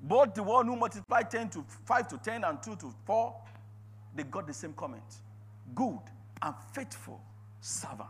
Both 0.00 0.34
the 0.34 0.42
one 0.42 0.66
who 0.66 0.76
multiplied 0.76 1.30
10 1.30 1.50
to 1.50 1.64
5 1.86 2.08
to 2.08 2.18
10 2.18 2.44
and 2.44 2.62
2 2.62 2.76
to 2.76 2.94
4, 3.04 3.34
they 4.14 4.22
got 4.24 4.46
the 4.46 4.54
same 4.54 4.72
comment. 4.72 5.02
Good 5.74 5.98
and 6.42 6.54
faithful 6.72 7.20
servant. 7.60 8.08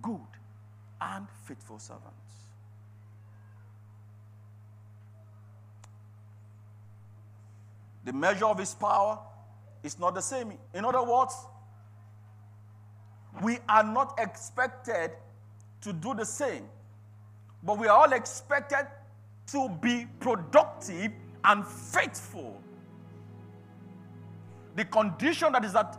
Good 0.00 0.20
and 1.00 1.26
faithful 1.44 1.78
servant. 1.78 2.04
The 8.04 8.12
measure 8.12 8.46
of 8.46 8.58
his 8.58 8.74
power 8.74 9.18
is 9.82 9.98
not 9.98 10.14
the 10.14 10.22
same. 10.22 10.54
In 10.72 10.84
other 10.84 11.02
words, 11.02 11.34
we 13.42 13.58
are 13.68 13.82
not 13.82 14.18
expected 14.18 15.10
to 15.82 15.92
do 15.92 16.14
the 16.14 16.24
same. 16.24 16.64
But 17.62 17.78
we 17.78 17.86
are 17.86 17.96
all 17.96 18.12
expected 18.12 18.86
to 19.48 19.68
be 19.80 20.06
productive 20.20 21.12
and 21.44 21.66
faithful. 21.66 22.60
The 24.76 24.84
condition 24.84 25.52
that 25.52 25.64
is 25.64 25.72
that 25.72 25.98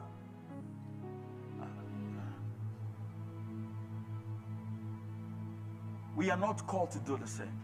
we 6.16 6.30
are 6.30 6.38
not 6.38 6.66
called 6.68 6.92
to 6.92 7.00
do 7.00 7.18
the 7.18 7.28
same. 7.28 7.60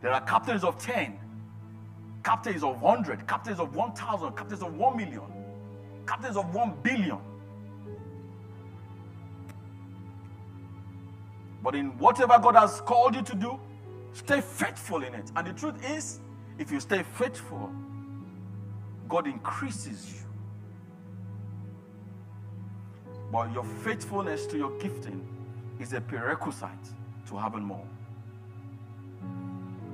There 0.00 0.12
are 0.12 0.20
captains 0.20 0.64
of 0.64 0.78
10, 0.78 1.18
captains 2.22 2.62
of 2.62 2.80
100, 2.80 3.26
captains 3.26 3.58
of 3.58 3.74
1,000, 3.74 4.36
captains 4.36 4.62
of 4.62 4.74
1 4.74 4.96
million, 4.96 5.22
captains 6.06 6.36
of 6.36 6.54
1 6.54 6.74
billion. 6.82 7.18
But 11.64 11.74
in 11.74 11.96
whatever 11.98 12.38
God 12.38 12.56
has 12.56 12.82
called 12.82 13.14
you 13.14 13.22
to 13.22 13.34
do, 13.34 13.58
stay 14.12 14.42
faithful 14.42 15.02
in 15.02 15.14
it. 15.14 15.32
And 15.34 15.46
the 15.46 15.54
truth 15.54 15.82
is, 15.90 16.20
if 16.58 16.70
you 16.70 16.78
stay 16.78 17.02
faithful, 17.02 17.72
God 19.08 19.26
increases 19.26 20.12
you. 20.12 20.20
But 23.32 23.50
your 23.52 23.64
faithfulness 23.64 24.46
to 24.48 24.58
your 24.58 24.78
gifting 24.78 25.26
is 25.80 25.94
a 25.94 26.00
prerequisite 26.02 26.68
to 27.28 27.36
having 27.36 27.64
more. 27.64 27.86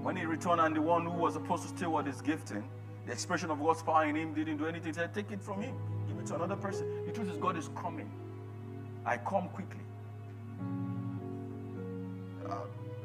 When 0.02 0.16
he 0.16 0.24
returned 0.24 0.61
and 0.61 0.74
the 0.74 0.83
one 0.83 1.06
who 1.06 1.12
was 1.12 1.35
supposed 1.35 1.62
to 1.62 1.68
steward 1.68 2.06
his 2.06 2.20
gifting, 2.20 2.64
the 3.06 3.12
expression 3.12 3.50
of 3.50 3.61
God's 3.61 3.83
power 3.83 4.04
in 4.06 4.16
him 4.16 4.35
didn't 4.35 4.56
do 4.56 4.66
anything. 4.66 4.88
He 4.88 4.92
said, 4.92 5.14
Take 5.14 5.30
it 5.30 5.40
from 5.40 5.62
him, 5.62 5.74
give 6.09 6.18
it 6.18 6.26
to 6.26 6.35
another 6.35 6.56
person. 6.56 7.06
The 7.06 7.12
truth 7.12 7.30
is, 7.30 7.37
God 7.37 7.56
is 7.56 7.70
coming. 7.76 8.11
I 9.06 9.18
come 9.18 9.48
quickly. 9.50 9.80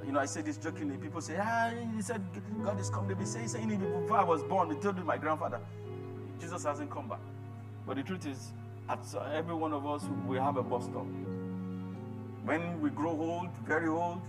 You 0.06 0.12
know, 0.12 0.19
I 0.19 0.26
say 0.26 0.41
this 0.41 0.58
jokingly. 0.58 0.98
People 0.98 1.21
say, 1.21 1.38
ah, 1.39 1.71
he 1.95 2.02
said 2.02 2.21
God 2.63 2.80
is 2.80 2.89
coming. 2.89 3.10
They 3.10 3.13
be 3.15 3.26
saying, 3.26 3.48
saying 3.48 3.69
before 3.69 4.17
I 4.17 4.24
was 4.24 4.43
born. 4.43 4.69
They 4.69 4.76
told 4.76 4.98
me 4.98 5.04
my 5.04 5.17
grandfather, 5.17 5.60
Jesus 6.39 6.63
hasn't 6.63 6.91
come 6.91 7.08
back. 7.08 7.19
But 7.88 7.98
the 7.98 8.04
truth 8.04 8.26
is, 8.28 8.52
at 8.89 9.00
every 9.34 9.56
one 9.56 9.74
of 9.74 9.86
us, 9.86 10.04
we 10.28 10.38
have 10.38 10.58
a 10.58 10.63
bus 10.63 10.86
stop. 10.86 11.08
When 12.43 12.80
we 12.82 12.91
grow 12.91 13.12
old, 13.12 13.50
very 13.65 13.88
old, 13.88 14.21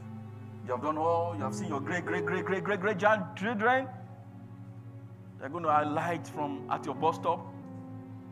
you 0.66 0.72
have 0.72 0.82
done 0.82 0.96
all, 0.96 1.34
you 1.36 1.42
have 1.42 1.54
seen 1.54 1.68
your 1.68 1.80
great, 1.80 2.06
great, 2.06 2.24
great, 2.24 2.44
great, 2.44 2.64
great, 2.64 2.80
great 2.80 2.98
children. 2.98 3.86
They're 5.38 5.48
going 5.50 5.64
to 5.64 5.82
alight 5.82 6.26
from 6.26 6.66
at 6.70 6.84
your 6.86 6.94
bus 6.94 7.16
stop 7.16 7.46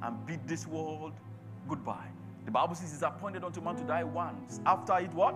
and 0.02 0.26
beat 0.26 0.46
this 0.46 0.66
world 0.66 1.12
goodbye. 1.68 2.08
The 2.44 2.50
Bible 2.50 2.74
says 2.74 2.92
it's 2.92 3.02
appointed 3.02 3.44
unto 3.44 3.60
man 3.60 3.76
to 3.76 3.84
die 3.84 4.04
once. 4.04 4.60
After 4.66 4.98
it, 4.98 5.12
what? 5.12 5.34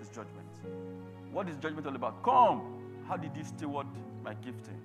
Is 0.00 0.08
judgment. 0.08 0.45
What 1.32 1.48
is 1.48 1.56
judgment 1.56 1.86
all 1.86 1.94
about? 1.94 2.22
Come. 2.22 2.62
How 3.08 3.16
did 3.16 3.36
you 3.36 3.44
steward 3.44 3.86
my 4.24 4.34
gifting 4.34 4.80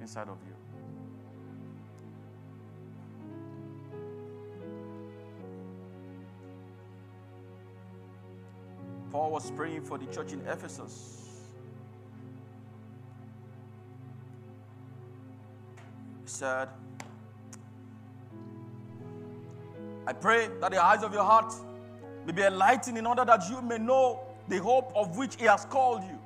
inside 0.00 0.28
of 0.28 0.38
you? 0.46 0.54
Paul 9.10 9.32
was 9.32 9.50
praying 9.50 9.82
for 9.82 9.98
the 9.98 10.06
church 10.06 10.32
in 10.32 10.40
Ephesus. 10.46 11.26
He 16.22 16.28
said, 16.28 16.68
I 20.06 20.12
pray 20.12 20.48
that 20.60 20.70
the 20.70 20.82
eyes 20.82 21.02
of 21.02 21.12
your 21.12 21.24
heart 21.24 21.52
may 22.26 22.32
be 22.32 22.42
enlightened 22.42 22.98
in 22.98 23.06
order 23.06 23.24
that 23.24 23.48
you 23.48 23.60
may 23.62 23.78
know 23.78 24.20
the 24.48 24.58
hope 24.58 24.92
of 24.94 25.16
which 25.16 25.36
He 25.36 25.44
has 25.44 25.64
called 25.64 26.02
you, 26.02 26.18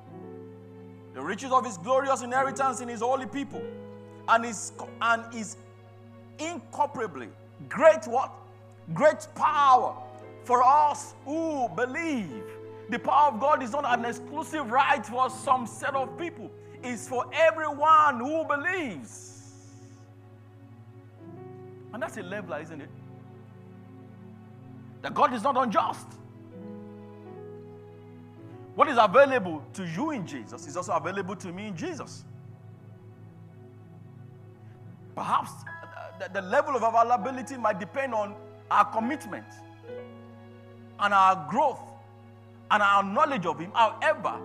the 1.13 1.21
riches 1.21 1.51
of 1.51 1.65
His 1.65 1.77
glorious 1.77 2.21
inheritance 2.21 2.81
in 2.81 2.87
His 2.87 3.01
holy 3.01 3.25
people, 3.25 3.61
and 4.27 4.45
His, 4.45 4.71
and 5.01 5.33
his 5.33 5.57
incomparably 6.39 7.29
great 7.69 8.05
what? 8.05 8.31
Great 8.93 9.27
power 9.35 9.95
for 10.43 10.63
us 10.63 11.13
who 11.25 11.67
believe. 11.75 12.43
The 12.89 12.99
power 12.99 13.31
of 13.33 13.39
God 13.39 13.63
is 13.63 13.71
not 13.71 13.85
an 13.97 14.05
exclusive 14.05 14.69
right 14.69 15.03
for 15.05 15.29
some 15.29 15.65
set 15.65 15.95
of 15.95 16.17
people, 16.17 16.51
it's 16.83 17.07
for 17.07 17.25
everyone 17.33 18.19
who 18.19 18.45
believes. 18.45 19.31
And 21.93 22.03
that's 22.03 22.17
a 22.17 22.23
leveler, 22.23 22.59
isn't 22.61 22.81
it? 22.81 22.89
That 25.05 25.13
God 25.13 25.35
is 25.35 25.43
not 25.43 25.55
unjust. 25.55 26.07
What 28.73 28.87
is 28.87 28.97
available 28.99 29.63
to 29.73 29.85
you 29.85 30.09
in 30.09 30.25
Jesus 30.25 30.65
is 30.65 30.75
also 30.75 30.93
available 30.93 31.35
to 31.35 31.53
me 31.53 31.67
in 31.67 31.77
Jesus. 31.77 32.25
Perhaps 35.15 35.51
the, 36.19 36.27
the 36.33 36.41
level 36.41 36.75
of 36.75 36.81
availability 36.81 37.55
might 37.55 37.79
depend 37.79 38.15
on 38.15 38.33
our 38.71 38.85
commitment 38.85 39.45
and 40.97 41.13
our 41.13 41.47
growth 41.51 41.81
and 42.71 42.81
our 42.81 43.03
knowledge 43.03 43.45
of 43.45 43.59
Him. 43.59 43.69
However, 43.75 44.39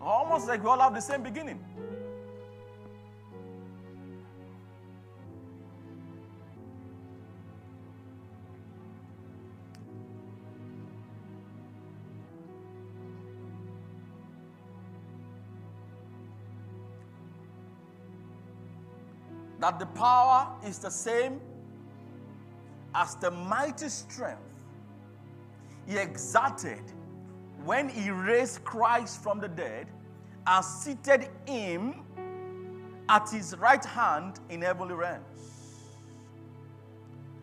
almost 0.00 0.48
like 0.48 0.62
we 0.62 0.70
all 0.70 0.80
have 0.80 0.94
the 0.94 1.02
same 1.02 1.22
beginning. 1.22 1.62
That 19.60 19.78
the 19.78 19.86
power 19.86 20.48
is 20.66 20.78
the 20.78 20.90
same 20.90 21.40
as 22.94 23.14
the 23.16 23.30
mighty 23.30 23.88
strength 23.88 24.40
he 25.86 25.96
exerted 25.98 26.82
when 27.64 27.88
he 27.88 28.10
raised 28.10 28.62
Christ 28.64 29.22
from 29.22 29.40
the 29.40 29.48
dead 29.48 29.88
and 30.46 30.64
seated 30.64 31.28
him 31.46 32.02
at 33.08 33.28
his 33.30 33.56
right 33.56 33.84
hand 33.84 34.40
in 34.48 34.62
heavenly 34.62 34.94
realms. 34.94 35.24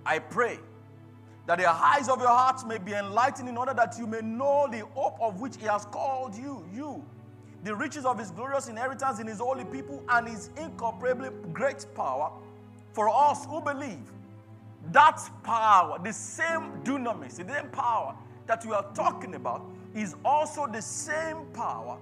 I 0.06 0.20
pray 0.20 0.60
that 1.48 1.58
the 1.58 1.70
eyes 1.70 2.08
of 2.10 2.20
your 2.20 2.30
hearts 2.30 2.64
may 2.66 2.78
be 2.78 2.94
enlightened 2.94 3.50
in 3.50 3.58
order 3.58 3.74
that 3.74 3.98
you 3.98 4.08
may 4.08 4.22
know 4.22 4.68
the 4.72 4.86
hope 4.94 5.18
of 5.20 5.42
which 5.42 5.58
he 5.58 5.66
has 5.66 5.86
called 5.86 6.36
you, 6.36 6.68
you, 6.74 7.04
the 7.66 7.76
riches 7.76 8.06
of 8.06 8.20
his 8.20 8.30
glorious 8.30 8.68
inheritance 8.68 9.20
in 9.20 9.26
his 9.26 9.40
holy 9.40 9.66
people, 9.66 10.04
and 10.10 10.28
his 10.28 10.52
incomparably 10.56 11.30
great 11.52 11.84
power 11.96 12.32
for 12.94 13.10
us 13.10 13.46
who 13.48 13.60
believe. 13.60 14.12
That 14.92 15.20
power, 15.42 16.00
the 16.02 16.14
same 16.14 16.84
dunamis, 16.84 17.38
the 17.38 17.52
same 17.52 17.70
power 17.72 18.16
that 18.46 18.64
we 18.68 18.72
are 18.72 18.86
talking 18.94 19.34
about, 19.34 19.66
is 19.96 20.16
also 20.24 20.68
the 20.68 20.82
same 20.82 21.38
power, 21.54 21.98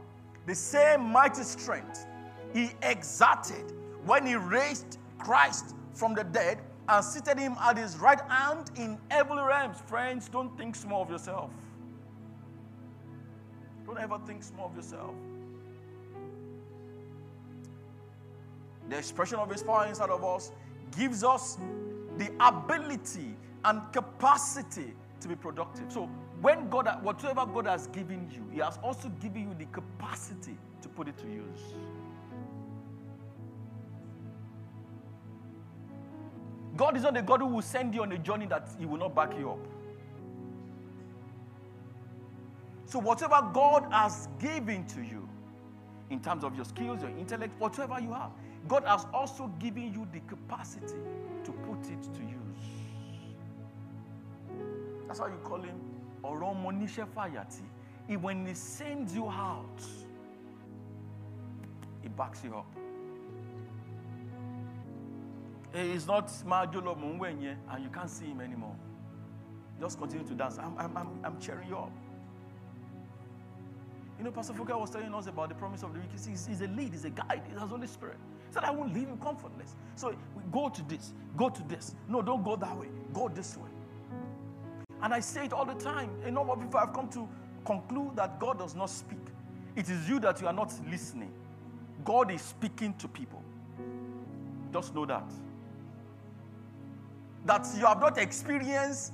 the 0.46 0.54
same 0.54 1.02
mighty 1.02 1.44
strength 1.44 2.06
he 2.54 2.72
exerted 2.82 3.72
when 4.06 4.26
he 4.26 4.36
raised 4.36 4.98
Christ 5.18 5.76
from 5.94 6.14
the 6.14 6.26
dead 6.26 6.60
and 6.90 7.06
seated 7.06 7.40
him 7.40 7.56
at 7.62 7.78
his 7.78 7.96
right 7.98 8.20
hand 8.30 8.70
in 8.76 9.00
heavenly 9.10 9.44
realms. 9.44 9.80
Friends, 9.88 10.28
don't 10.28 10.58
think 10.58 10.76
small 10.76 11.04
of 11.04 11.10
yourself. 11.10 11.52
Don't 13.86 13.98
ever 13.98 14.20
think 14.28 14.44
small 14.44 14.68
of 14.68 14.76
yourself. 14.76 15.16
The 18.90 18.98
expression 18.98 19.40
of 19.40 19.50
His 19.50 19.64
power 19.64 19.86
inside 19.86 20.10
of 20.10 20.24
us 20.24 20.52
gives 20.98 21.24
us 21.24 21.58
the 22.18 22.32
ability 22.40 23.36
and 23.66 23.82
capacity 23.92 24.94
to 25.22 25.28
be 25.28 25.36
productive. 25.36 25.92
So, 25.92 26.10
when 26.42 26.70
God, 26.70 27.00
whatever 27.02 27.46
God 27.46 27.66
has 27.68 27.88
given 27.88 28.30
you, 28.32 28.46
He 28.52 28.60
has 28.60 28.78
also 28.84 29.10
given 29.22 29.50
you 29.50 29.56
the 29.58 29.66
capacity 29.66 30.58
to 30.82 30.90
put 30.90 31.08
it 31.08 31.18
to 31.18 31.26
use. 31.26 31.74
God 36.76 36.98
is 36.98 37.04
not 37.04 37.16
a 37.16 37.22
God 37.22 37.40
who 37.40 37.48
will 37.48 37.62
send 37.62 37.94
you 37.94 38.02
on 38.02 38.12
a 38.12 38.18
journey 38.18 38.48
that 38.48 38.68
He 38.80 38.86
will 38.86 38.98
not 38.98 39.16
back 39.16 39.38
you 39.38 39.52
up. 39.52 39.60
So, 42.86 43.00
whatever 43.00 43.50
God 43.54 43.88
has 43.92 44.28
given 44.40 44.86
to 44.88 45.02
you, 45.02 45.28
in 46.10 46.20
terms 46.20 46.44
of 46.44 46.56
your 46.56 46.66
skills, 46.66 47.02
your 47.02 47.12
intellect, 47.12 47.60
whatever 47.60 48.00
you 48.00 48.14
have, 48.14 48.32
God 48.68 48.84
has 48.86 49.06
also 49.14 49.48
given 49.60 49.94
you 49.94 50.08
the 50.14 50.20
capacity 50.22 50.96
to 51.44 51.52
put 51.52 51.80
it 51.92 52.02
to 52.02 52.22
use. 52.22 52.64
That's 55.08 55.20
why 55.20 55.28
you 55.28 55.38
call 55.44 55.62
him 55.62 55.80
Oromonishe 56.24 57.06
Fayati. 57.16 58.20
When 58.22 58.46
he 58.46 58.54
sends 58.54 59.16
you 59.16 59.30
out, 59.30 59.82
he 62.02 62.10
backs 62.10 62.44
you 62.44 62.56
up. 62.56 62.66
He's 65.74 66.06
not 66.06 66.28
Majolo 66.46 66.96
Mungwenye 66.96 67.56
and 67.70 67.84
you 67.84 67.90
can't 67.90 68.10
see 68.10 68.26
him 68.26 68.42
anymore. 68.42 68.76
Just 69.80 69.98
continue 69.98 70.26
to 70.28 70.34
dance. 70.36 70.60
I'm, 70.60 70.78
I'm, 70.78 70.96
I'm, 70.96 71.08
I'm 71.24 71.40
cheering 71.40 71.68
you 71.68 71.78
up. 71.78 71.92
You 74.20 74.26
know, 74.26 74.32
Pastor 74.32 74.54
Foucault 74.54 74.80
was 74.80 74.92
telling 74.92 75.14
us 75.14 75.28
about 75.28 75.50
the 75.50 75.56
promise 75.56 75.82
of 75.82 75.94
the 75.94 76.00
week. 76.00 76.10
He's, 76.12 76.46
he's 76.46 76.62
a 76.62 76.68
lead, 76.68 76.92
he's 76.92 77.06
a 77.06 77.10
guide, 77.10 77.42
he 77.52 77.60
has 77.60 77.70
Holy 77.70 77.88
Spirit 77.88 78.18
said, 78.54 78.64
I 78.64 78.72
won't 78.72 78.94
leave 78.94 79.10
you 79.10 79.18
comfortless. 79.22 79.76
So 79.96 80.10
we 80.10 80.44
go 80.52 80.70
to 80.70 80.82
this, 80.84 81.14
go 81.36 81.50
to 81.50 81.64
this. 81.64 81.96
No, 82.08 82.22
don't 82.22 82.44
go 82.44 82.56
that 82.56 82.78
way. 82.78 82.88
Go 83.14 83.28
this 83.30 83.58
way. 83.58 83.70
And 85.02 85.14
I 85.14 85.20
say 85.20 85.46
it 85.46 85.54
all 85.54 85.66
the 85.66 85.74
time. 85.74 86.10
A 86.26 86.32
number 86.32 86.54
of 86.54 86.62
people 86.62 86.80
have 86.80 86.94
come 86.94 87.10
to 87.10 87.28
conclude 87.66 88.16
that 88.16 88.40
God 88.40 88.60
does 88.60 88.76
not 88.76 88.90
speak. 88.90 89.18
It 89.76 89.90
is 89.90 90.08
you 90.08 90.20
that 90.20 90.40
you 90.40 90.48
are 90.48 90.54
not 90.54 90.72
listening. 90.90 91.32
God 92.06 92.32
is 92.32 92.42
speaking 92.42 92.94
to 92.96 93.08
people. 93.08 93.42
Just 94.72 94.94
know 94.94 95.06
that. 95.06 95.30
That 97.46 97.68
you 97.78 97.86
have 97.86 98.00
not 98.00 98.18
experienced 98.18 99.14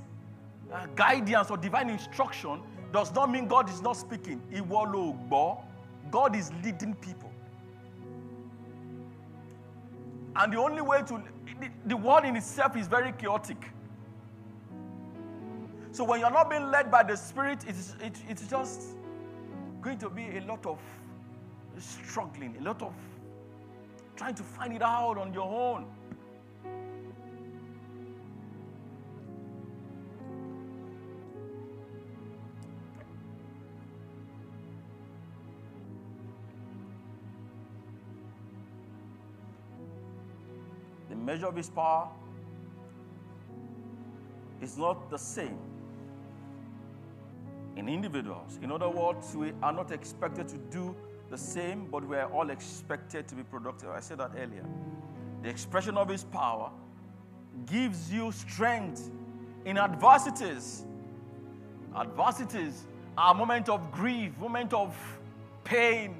uh, 0.71 0.86
guidance 0.95 1.49
or 1.49 1.58
divine 1.58 1.89
instruction 1.89 2.62
does 2.91 3.13
not 3.13 3.32
mean 3.32 3.47
God 3.47 3.69
is 3.69 3.82
not 3.82 3.93
speaking. 3.97 4.41
God 6.12 6.36
is 6.36 6.52
leading 6.63 6.93
people. 6.95 7.28
And 10.35 10.53
the 10.53 10.57
only 10.57 10.81
way 10.81 11.01
to, 11.03 11.23
the, 11.60 11.69
the 11.85 11.97
world 11.97 12.25
in 12.25 12.35
itself 12.35 12.77
is 12.77 12.87
very 12.87 13.12
chaotic. 13.13 13.71
So 15.91 16.04
when 16.04 16.19
you're 16.19 16.31
not 16.31 16.49
being 16.49 16.69
led 16.69 16.91
by 16.91 17.04
the 17.04 17.17
Spirit, 17.17 17.65
it's, 17.67 17.95
it, 18.01 18.15
it's 18.29 18.47
just 18.47 18.95
going 19.81 19.97
to 19.97 20.10
be 20.10 20.37
a 20.37 20.41
lot 20.41 20.65
of 20.65 20.79
struggling, 21.77 22.56
a 22.60 22.63
lot 22.63 22.81
of 22.81 22.93
trying 24.15 24.35
to 24.35 24.43
find 24.43 24.73
it 24.73 24.81
out 24.81 25.17
on 25.17 25.33
your 25.33 25.49
own. 25.49 25.85
Measure 41.30 41.46
of 41.46 41.56
his 41.56 41.69
power 41.69 42.10
is 44.63 44.80
not 44.80 45.12
the 45.12 45.17
same 45.17 45.60
in 47.75 47.88
individuals. 47.88 48.58
In 48.63 48.71
other 48.71 48.90
words, 48.90 49.36
we 49.36 49.54
are 49.62 49.71
not 49.71 49.92
expected 49.92 50.48
to 50.48 50.58
do 50.71 50.96
the 51.30 51.38
same, 51.38 51.86
but 51.92 52.04
we 52.04 52.17
are 52.17 52.32
all 52.34 52.50
expected 52.50 53.27
to 53.27 53.36
be 53.36 53.44
productive. 53.44 53.92
I 53.92 54.00
said 54.00 54.17
that 54.17 54.32
earlier. 54.36 54.65
The 55.44 55.50
expression 55.50 55.98
of 55.98 56.10
his 56.10 56.23
power 56.23 56.71
gives 57.67 58.12
you 58.12 58.32
strength 58.32 59.12
in 59.65 59.77
adversities. 59.77 60.84
Adversities 61.96 62.88
are 63.15 63.36
moment 63.36 63.69
of 63.69 63.92
grief, 63.92 64.36
moment 64.40 64.73
of 64.73 64.98
pain, 65.63 66.15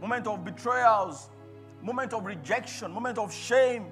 moment 0.00 0.26
of 0.26 0.46
betrayals, 0.46 1.28
moment 1.82 2.14
of 2.14 2.24
rejection, 2.24 2.90
moment 2.90 3.18
of 3.18 3.30
shame. 3.34 3.84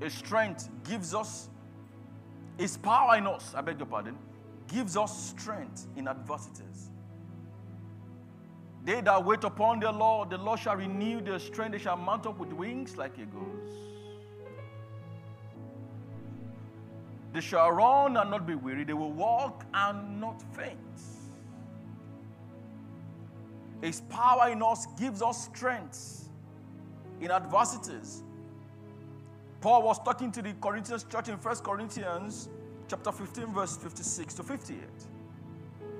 His 0.00 0.14
strength 0.14 0.68
gives 0.88 1.14
us, 1.14 1.48
His 2.56 2.76
power 2.76 3.16
in 3.16 3.26
us, 3.26 3.54
I 3.54 3.60
beg 3.60 3.78
your 3.78 3.86
pardon, 3.86 4.16
gives 4.66 4.96
us 4.96 5.34
strength 5.36 5.86
in 5.96 6.08
adversities. 6.08 6.90
They 8.82 9.02
that 9.02 9.24
wait 9.24 9.44
upon 9.44 9.80
the 9.80 9.92
Lord, 9.92 10.30
the 10.30 10.38
Lord 10.38 10.58
shall 10.58 10.76
renew 10.76 11.20
their 11.20 11.38
strength, 11.38 11.72
they 11.72 11.78
shall 11.78 11.98
mount 11.98 12.26
up 12.26 12.38
with 12.38 12.52
wings 12.52 12.96
like 12.96 13.18
eagles. 13.18 13.70
They 17.32 17.40
shall 17.40 17.70
run 17.70 18.16
and 18.16 18.30
not 18.30 18.46
be 18.46 18.54
weary, 18.54 18.84
they 18.84 18.94
will 18.94 19.12
walk 19.12 19.64
and 19.74 20.18
not 20.20 20.42
faint. 20.54 20.78
His 23.82 24.00
power 24.02 24.48
in 24.50 24.62
us 24.62 24.86
gives 24.98 25.22
us 25.22 25.44
strength 25.44 26.28
in 27.20 27.30
adversities. 27.30 28.22
Paul 29.60 29.82
was 29.82 29.98
talking 30.02 30.32
to 30.32 30.42
the 30.42 30.54
Corinthians 30.54 31.04
church 31.04 31.28
in 31.28 31.34
1 31.34 31.56
Corinthians 31.56 32.48
chapter 32.88 33.12
15, 33.12 33.46
verse 33.52 33.76
56 33.76 34.34
to 34.34 34.42
58. 34.42 34.78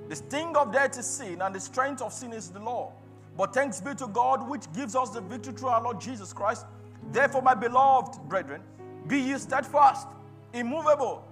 The 0.08 0.16
sting 0.16 0.56
of 0.56 0.72
death 0.72 0.98
is 0.98 1.06
sin, 1.06 1.42
and 1.42 1.54
the 1.54 1.60
strength 1.60 2.00
of 2.00 2.12
sin 2.12 2.32
is 2.32 2.48
the 2.50 2.58
law. 2.58 2.92
But 3.36 3.52
thanks 3.52 3.80
be 3.80 3.94
to 3.96 4.06
God, 4.06 4.48
which 4.48 4.72
gives 4.72 4.96
us 4.96 5.10
the 5.10 5.20
victory 5.20 5.52
through 5.52 5.68
our 5.68 5.82
Lord 5.82 6.00
Jesus 6.00 6.32
Christ. 6.32 6.66
Therefore, 7.12 7.42
my 7.42 7.54
beloved 7.54 8.18
brethren, 8.28 8.62
be 9.06 9.20
ye 9.20 9.38
steadfast, 9.38 10.08
immovable, 10.52 11.24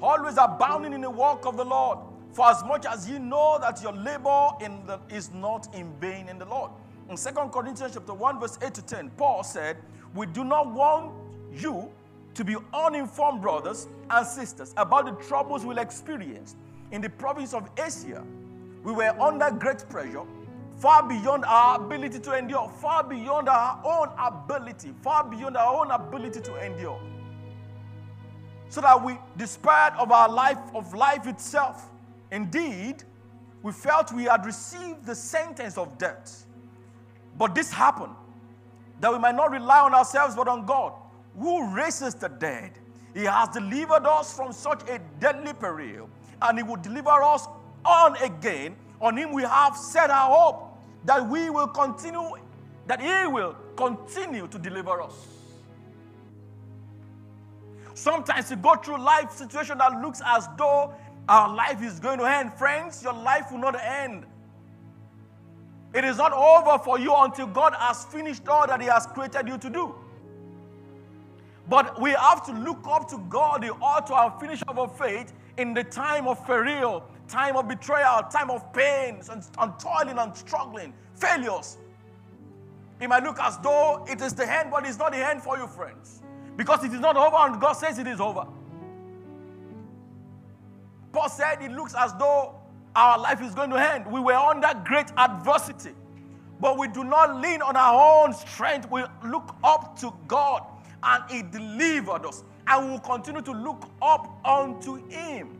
always 0.00 0.36
abounding 0.38 0.92
in 0.92 1.00
the 1.00 1.10
work 1.10 1.44
of 1.46 1.56
the 1.56 1.64
Lord. 1.64 1.98
For 2.32 2.48
as 2.48 2.64
much 2.64 2.86
as 2.86 3.08
ye 3.08 3.18
know 3.18 3.58
that 3.60 3.82
your 3.82 3.92
labor 3.92 4.48
the, 4.86 4.98
is 5.10 5.32
not 5.34 5.74
in 5.74 5.92
vain 6.00 6.28
in 6.28 6.38
the 6.38 6.46
Lord. 6.46 6.70
In 7.10 7.16
2 7.16 7.30
Corinthians 7.52 7.92
chapter 7.94 8.14
1, 8.14 8.40
verse 8.40 8.58
8 8.62 8.72
to 8.72 8.82
10, 8.82 9.10
Paul 9.18 9.42
said, 9.42 9.76
We 10.14 10.26
do 10.26 10.42
not 10.44 10.72
want 10.72 11.12
you 11.54 11.90
to 12.34 12.44
be 12.44 12.56
uninformed, 12.72 13.42
brothers 13.42 13.88
and 14.10 14.26
sisters, 14.26 14.72
about 14.76 15.04
the 15.06 15.24
troubles 15.26 15.64
we'll 15.64 15.78
experience 15.78 16.56
in 16.90 17.00
the 17.00 17.10
province 17.10 17.54
of 17.54 17.68
Asia. 17.78 18.24
We 18.82 18.92
were 18.92 19.10
under 19.20 19.50
great 19.50 19.88
pressure, 19.88 20.24
far 20.78 21.06
beyond 21.08 21.44
our 21.44 21.84
ability 21.84 22.18
to 22.20 22.36
endure, 22.36 22.68
far 22.80 23.04
beyond 23.04 23.48
our 23.48 23.80
own 23.84 24.08
ability, 24.18 24.92
far 25.02 25.24
beyond 25.24 25.56
our 25.56 25.84
own 25.84 25.90
ability 25.90 26.40
to 26.40 26.56
endure. 26.64 27.00
So 28.68 28.80
that 28.80 29.04
we 29.04 29.18
despaired 29.36 29.92
of 29.98 30.10
our 30.10 30.28
life, 30.28 30.58
of 30.74 30.94
life 30.94 31.26
itself. 31.26 31.90
Indeed, 32.30 33.04
we 33.62 33.70
felt 33.70 34.12
we 34.12 34.24
had 34.24 34.44
received 34.46 35.04
the 35.04 35.14
sentence 35.14 35.76
of 35.78 35.98
death. 35.98 36.46
But 37.38 37.54
this 37.54 37.72
happened 37.72 38.14
that 39.00 39.12
we 39.12 39.18
might 39.18 39.34
not 39.34 39.50
rely 39.50 39.80
on 39.80 39.94
ourselves 39.94 40.34
but 40.34 40.48
on 40.48 40.64
God, 40.64 40.92
who 41.38 41.74
raises 41.74 42.14
the 42.14 42.28
dead. 42.28 42.72
He 43.14 43.24
has 43.24 43.48
delivered 43.50 44.06
us 44.06 44.34
from 44.34 44.52
such 44.52 44.88
a 44.88 44.98
deadly 45.20 45.52
peril, 45.52 46.08
and 46.40 46.58
He 46.58 46.62
will 46.62 46.76
deliver 46.76 47.10
us 47.10 47.46
on 47.84 48.16
again. 48.16 48.76
On 49.00 49.16
Him 49.16 49.32
we 49.32 49.42
have 49.42 49.76
set 49.76 50.10
our 50.10 50.34
hope 50.34 50.78
that 51.04 51.28
we 51.28 51.50
will 51.50 51.66
continue, 51.66 52.30
that 52.86 53.00
He 53.00 53.26
will 53.26 53.56
continue 53.76 54.46
to 54.48 54.58
deliver 54.58 55.02
us. 55.02 55.26
Sometimes 57.94 58.50
you 58.50 58.56
go 58.56 58.76
through 58.76 58.98
life 58.98 59.30
situation 59.32 59.78
that 59.78 60.00
looks 60.00 60.22
as 60.24 60.48
though 60.56 60.94
our 61.28 61.54
life 61.54 61.82
is 61.82 62.00
going 62.00 62.18
to 62.18 62.24
end. 62.24 62.52
Friends, 62.54 63.02
your 63.02 63.12
life 63.12 63.52
will 63.52 63.58
not 63.58 63.76
end. 63.80 64.24
It 65.94 66.04
is 66.04 66.16
not 66.16 66.32
over 66.32 66.82
for 66.82 66.98
you 66.98 67.14
until 67.14 67.46
God 67.46 67.74
has 67.78 68.04
finished 68.06 68.48
all 68.48 68.66
that 68.66 68.80
He 68.80 68.86
has 68.86 69.06
created 69.06 69.46
you 69.46 69.58
to 69.58 69.68
do. 69.68 69.94
But 71.68 72.00
we 72.00 72.10
have 72.10 72.44
to 72.46 72.52
look 72.52 72.86
up 72.86 73.08
to 73.10 73.18
God, 73.28 73.62
the 73.62 73.70
author 73.72 74.14
and 74.14 74.40
finisher 74.40 74.64
of 74.68 74.78
our 74.78 74.88
faith, 74.88 75.32
in 75.58 75.74
the 75.74 75.84
time 75.84 76.26
of 76.26 76.44
peril, 76.44 77.04
time 77.28 77.56
of 77.56 77.68
betrayal, 77.68 78.22
time 78.30 78.50
of 78.50 78.72
pain, 78.72 79.20
and, 79.30 79.44
and 79.58 79.78
toiling 79.78 80.18
and 80.18 80.36
struggling, 80.36 80.92
failures. 81.14 81.78
It 83.00 83.08
might 83.08 83.22
look 83.24 83.40
as 83.40 83.58
though 83.58 84.04
it 84.08 84.20
is 84.20 84.32
the 84.32 84.50
end, 84.50 84.70
but 84.70 84.86
it's 84.86 84.98
not 84.98 85.12
the 85.12 85.28
end 85.28 85.42
for 85.42 85.56
you, 85.56 85.66
friends. 85.66 86.22
Because 86.56 86.84
it 86.84 86.92
is 86.92 87.00
not 87.00 87.16
over, 87.16 87.36
and 87.36 87.60
God 87.60 87.72
says 87.72 87.98
it 87.98 88.06
is 88.06 88.20
over. 88.20 88.46
Paul 91.12 91.28
said 91.28 91.62
it 91.62 91.72
looks 91.72 91.94
as 91.96 92.14
though 92.14 92.54
our 92.94 93.18
life 93.18 93.42
is 93.42 93.54
going 93.54 93.70
to 93.70 93.76
end. 93.76 94.06
We 94.06 94.20
were 94.20 94.34
under 94.34 94.68
great 94.84 95.10
adversity, 95.16 95.92
but 96.60 96.78
we 96.78 96.88
do 96.88 97.04
not 97.04 97.40
lean 97.40 97.62
on 97.62 97.76
our 97.76 98.24
own 98.24 98.32
strength. 98.32 98.90
We 98.90 99.02
look 99.24 99.54
up 99.62 99.98
to 100.00 100.12
God, 100.28 100.64
and 101.02 101.24
He 101.30 101.42
delivered 101.42 102.26
us, 102.26 102.44
and 102.66 102.86
we 102.86 102.92
will 102.92 103.00
continue 103.00 103.42
to 103.42 103.52
look 103.52 103.88
up 104.00 104.38
unto 104.44 105.06
Him. 105.08 105.58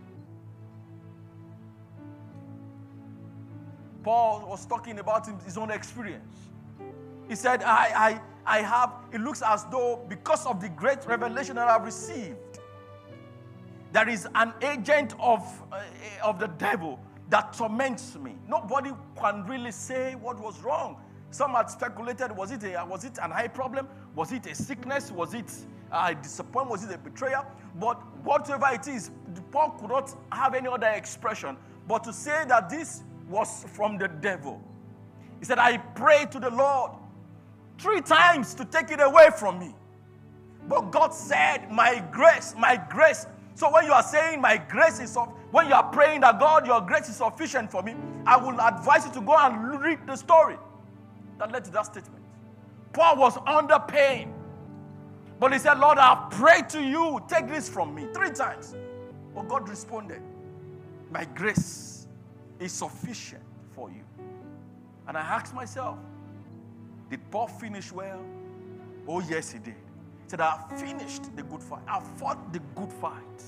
Paul 4.02 4.44
was 4.48 4.66
talking 4.66 4.98
about 4.98 5.28
his 5.44 5.56
own 5.56 5.70
experience. 5.70 6.36
He 7.28 7.36
said, 7.36 7.62
I, 7.62 8.20
I, 8.46 8.58
I 8.58 8.62
have, 8.62 8.92
it 9.12 9.20
looks 9.20 9.42
as 9.42 9.64
though 9.66 10.04
because 10.08 10.44
of 10.44 10.60
the 10.60 10.68
great 10.68 11.06
revelation 11.06 11.56
that 11.56 11.68
I've 11.68 11.84
received, 11.84 12.36
there 13.92 14.08
is 14.08 14.26
an 14.34 14.52
agent 14.62 15.14
of, 15.20 15.42
uh, 15.70 15.82
of 16.24 16.38
the 16.38 16.48
devil 16.48 16.98
that 17.30 17.52
torments 17.52 18.16
me. 18.16 18.34
Nobody 18.48 18.90
can 19.16 19.44
really 19.46 19.70
say 19.70 20.14
what 20.14 20.40
was 20.40 20.60
wrong. 20.62 20.96
Some 21.32 21.52
had 21.52 21.70
speculated 21.70 22.30
was 22.30 22.52
it, 22.52 22.62
a, 22.62 22.84
was 22.84 23.04
it 23.04 23.18
an 23.20 23.32
eye 23.32 23.48
problem? 23.48 23.88
Was 24.14 24.32
it 24.32 24.46
a 24.46 24.54
sickness? 24.54 25.10
Was 25.10 25.34
it 25.34 25.50
a 25.90 26.14
disappointment? 26.14 26.70
Was 26.70 26.84
it 26.84 26.94
a 26.94 26.98
betrayal? 26.98 27.44
But 27.80 27.94
whatever 28.22 28.66
it 28.72 28.86
is, 28.86 29.10
Paul 29.50 29.70
could 29.70 29.90
not 29.90 30.14
have 30.30 30.54
any 30.54 30.68
other 30.68 30.88
expression 30.88 31.56
but 31.88 32.04
to 32.04 32.12
say 32.12 32.44
that 32.46 32.70
this 32.70 33.02
was 33.28 33.64
from 33.72 33.98
the 33.98 34.06
devil. 34.06 34.62
He 35.40 35.44
said, 35.44 35.58
I 35.58 35.78
prayed 35.78 36.30
to 36.32 36.38
the 36.38 36.50
Lord 36.50 36.92
three 37.78 38.00
times 38.02 38.54
to 38.54 38.64
take 38.64 38.90
it 38.92 39.00
away 39.00 39.30
from 39.36 39.58
me. 39.58 39.74
But 40.68 40.92
God 40.92 41.12
said, 41.12 41.72
My 41.72 42.04
grace, 42.12 42.54
my 42.56 42.80
grace 42.88 43.26
so 43.54 43.70
when 43.70 43.84
you 43.84 43.92
are 43.92 44.02
saying 44.02 44.40
my 44.40 44.56
grace 44.56 44.98
is 44.98 45.16
of 45.16 45.28
when 45.50 45.68
you 45.68 45.74
are 45.74 45.84
praying 45.84 46.22
that 46.22 46.40
God, 46.40 46.66
your 46.66 46.80
grace 46.80 47.08
is 47.08 47.16
sufficient 47.16 47.70
for 47.70 47.82
me, 47.82 47.94
I 48.26 48.36
will 48.36 48.58
advise 48.60 49.04
you 49.04 49.12
to 49.12 49.20
go 49.20 49.36
and 49.36 49.80
read 49.80 49.98
the 50.06 50.16
story 50.16 50.56
that 51.42 51.50
led 51.50 51.64
to 51.64 51.72
that 51.72 51.86
statement. 51.86 52.24
Paul 52.92 53.16
was 53.16 53.36
under 53.46 53.80
pain. 53.80 54.32
But 55.40 55.52
he 55.52 55.58
said, 55.58 55.80
Lord, 55.80 55.98
I 55.98 56.28
pray 56.30 56.62
to 56.68 56.80
you, 56.80 57.20
take 57.26 57.48
this 57.48 57.68
from 57.68 57.94
me 57.94 58.06
three 58.14 58.30
times. 58.30 58.76
But 59.34 59.48
God 59.48 59.68
responded, 59.68 60.22
My 61.10 61.24
grace 61.24 62.06
is 62.60 62.70
sufficient 62.70 63.42
for 63.74 63.90
you. 63.90 64.04
And 65.08 65.16
I 65.16 65.20
asked 65.20 65.52
myself, 65.52 65.98
Did 67.10 67.28
Paul 67.32 67.48
finish 67.48 67.90
well? 67.90 68.24
Oh, 69.08 69.18
yes, 69.20 69.50
he 69.50 69.58
did 69.58 69.74
He 69.74 70.28
said, 70.28 70.40
I 70.40 70.62
finished 70.76 71.34
the 71.34 71.42
good 71.42 71.62
fight. 71.62 71.82
I 71.88 71.98
fought 71.98 72.52
the 72.52 72.60
good 72.76 72.92
fight. 72.92 73.42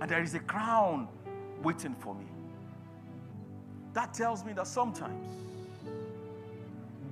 And 0.00 0.10
there 0.10 0.22
is 0.22 0.32
a 0.32 0.40
crown 0.40 1.08
waiting 1.62 1.94
for 1.98 2.14
me. 2.14 2.24
That 3.92 4.14
tells 4.14 4.44
me 4.44 4.52
that 4.54 4.66
sometimes 4.66 5.26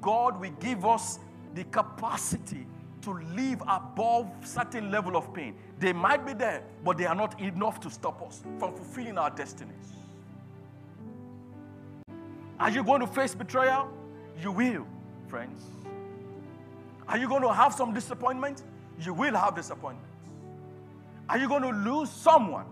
God 0.00 0.40
will 0.40 0.52
give 0.60 0.84
us 0.84 1.18
the 1.54 1.64
capacity 1.64 2.66
to 3.02 3.12
live 3.34 3.62
above 3.66 4.30
certain 4.44 4.90
level 4.90 5.16
of 5.16 5.32
pain. 5.32 5.54
They 5.78 5.92
might 5.92 6.26
be 6.26 6.32
there, 6.32 6.62
but 6.84 6.98
they 6.98 7.06
are 7.06 7.14
not 7.14 7.40
enough 7.40 7.80
to 7.80 7.90
stop 7.90 8.22
us 8.22 8.42
from 8.58 8.74
fulfilling 8.74 9.18
our 9.18 9.30
destinies. 9.30 9.92
Are 12.60 12.70
you 12.70 12.82
going 12.82 13.00
to 13.00 13.06
face 13.06 13.34
betrayal? 13.34 13.88
You 14.42 14.52
will, 14.52 14.86
friends. 15.28 15.62
Are 17.08 17.16
you 17.16 17.28
going 17.28 17.42
to 17.42 17.52
have 17.52 17.72
some 17.72 17.94
disappointment? 17.94 18.62
You 19.00 19.14
will 19.14 19.34
have 19.34 19.54
disappointment. 19.54 20.06
Are 21.28 21.38
you 21.38 21.48
going 21.48 21.62
to 21.62 21.70
lose 21.70 22.10
someone? 22.10 22.66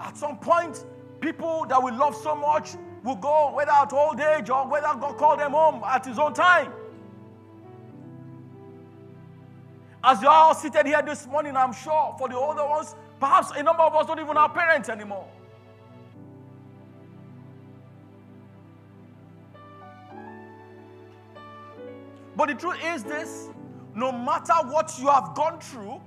At 0.00 0.16
some 0.16 0.38
point, 0.38 0.84
people 1.20 1.66
that 1.68 1.82
we 1.82 1.90
love 1.90 2.14
so 2.14 2.34
much 2.34 2.76
will 3.04 3.16
go, 3.16 3.52
whether 3.54 3.70
at 3.70 3.92
old 3.92 4.20
age 4.20 4.50
or 4.50 4.66
whether 4.68 4.86
God 4.98 5.16
called 5.16 5.40
them 5.40 5.52
home 5.52 5.82
at 5.84 6.04
His 6.04 6.18
own 6.18 6.34
time. 6.34 6.72
As 10.02 10.22
you're 10.22 10.30
all 10.30 10.54
seated 10.54 10.86
here 10.86 11.02
this 11.02 11.26
morning, 11.26 11.56
I'm 11.56 11.72
sure 11.72 12.14
for 12.18 12.28
the 12.28 12.36
older 12.36 12.64
ones, 12.64 12.94
perhaps 13.18 13.50
a 13.56 13.62
number 13.62 13.82
of 13.82 13.94
us 13.94 14.06
don't 14.06 14.20
even 14.20 14.36
have 14.36 14.54
parents 14.54 14.88
anymore. 14.88 15.28
But 22.36 22.50
the 22.50 22.54
truth 22.54 22.78
is 22.84 23.02
this 23.02 23.48
no 23.96 24.12
matter 24.12 24.54
what 24.66 24.96
you 25.00 25.08
have 25.08 25.34
gone 25.34 25.58
through 25.60 26.00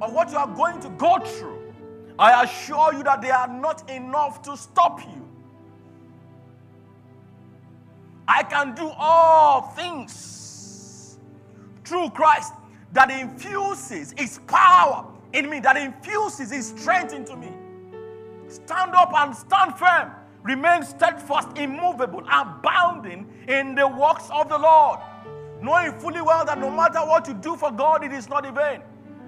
or 0.00 0.10
what 0.12 0.30
you 0.30 0.38
are 0.38 0.46
going 0.46 0.78
to 0.80 0.88
go 0.90 1.18
through, 1.18 1.74
I 2.16 2.44
assure 2.44 2.94
you 2.94 3.02
that 3.02 3.20
they 3.20 3.30
are 3.30 3.48
not 3.48 3.90
enough 3.90 4.42
to 4.42 4.56
stop 4.56 5.00
you. 5.00 5.25
I 8.28 8.42
can 8.42 8.74
do 8.74 8.90
all 8.96 9.62
things 9.76 11.18
through 11.84 12.10
Christ 12.10 12.52
that 12.92 13.10
infuses 13.10 14.14
his 14.16 14.40
power 14.46 15.06
in 15.32 15.48
me, 15.48 15.60
that 15.60 15.76
infuses 15.76 16.50
his 16.50 16.68
strength 16.68 17.12
into 17.12 17.36
me. 17.36 17.52
Stand 18.48 18.94
up 18.94 19.12
and 19.14 19.34
stand 19.34 19.76
firm. 19.78 20.12
Remain 20.42 20.84
steadfast, 20.84 21.56
immovable, 21.58 22.22
abounding 22.30 23.26
in 23.48 23.74
the 23.74 23.86
works 23.86 24.28
of 24.30 24.48
the 24.48 24.58
Lord. 24.58 25.00
Knowing 25.60 25.92
fully 25.98 26.20
well 26.20 26.44
that 26.44 26.58
no 26.58 26.70
matter 26.70 27.00
what 27.00 27.26
you 27.26 27.34
do 27.34 27.56
for 27.56 27.72
God, 27.72 28.04
it 28.04 28.12
is 28.12 28.28
not 28.28 28.46
in 28.46 28.54
vain. 28.54 28.82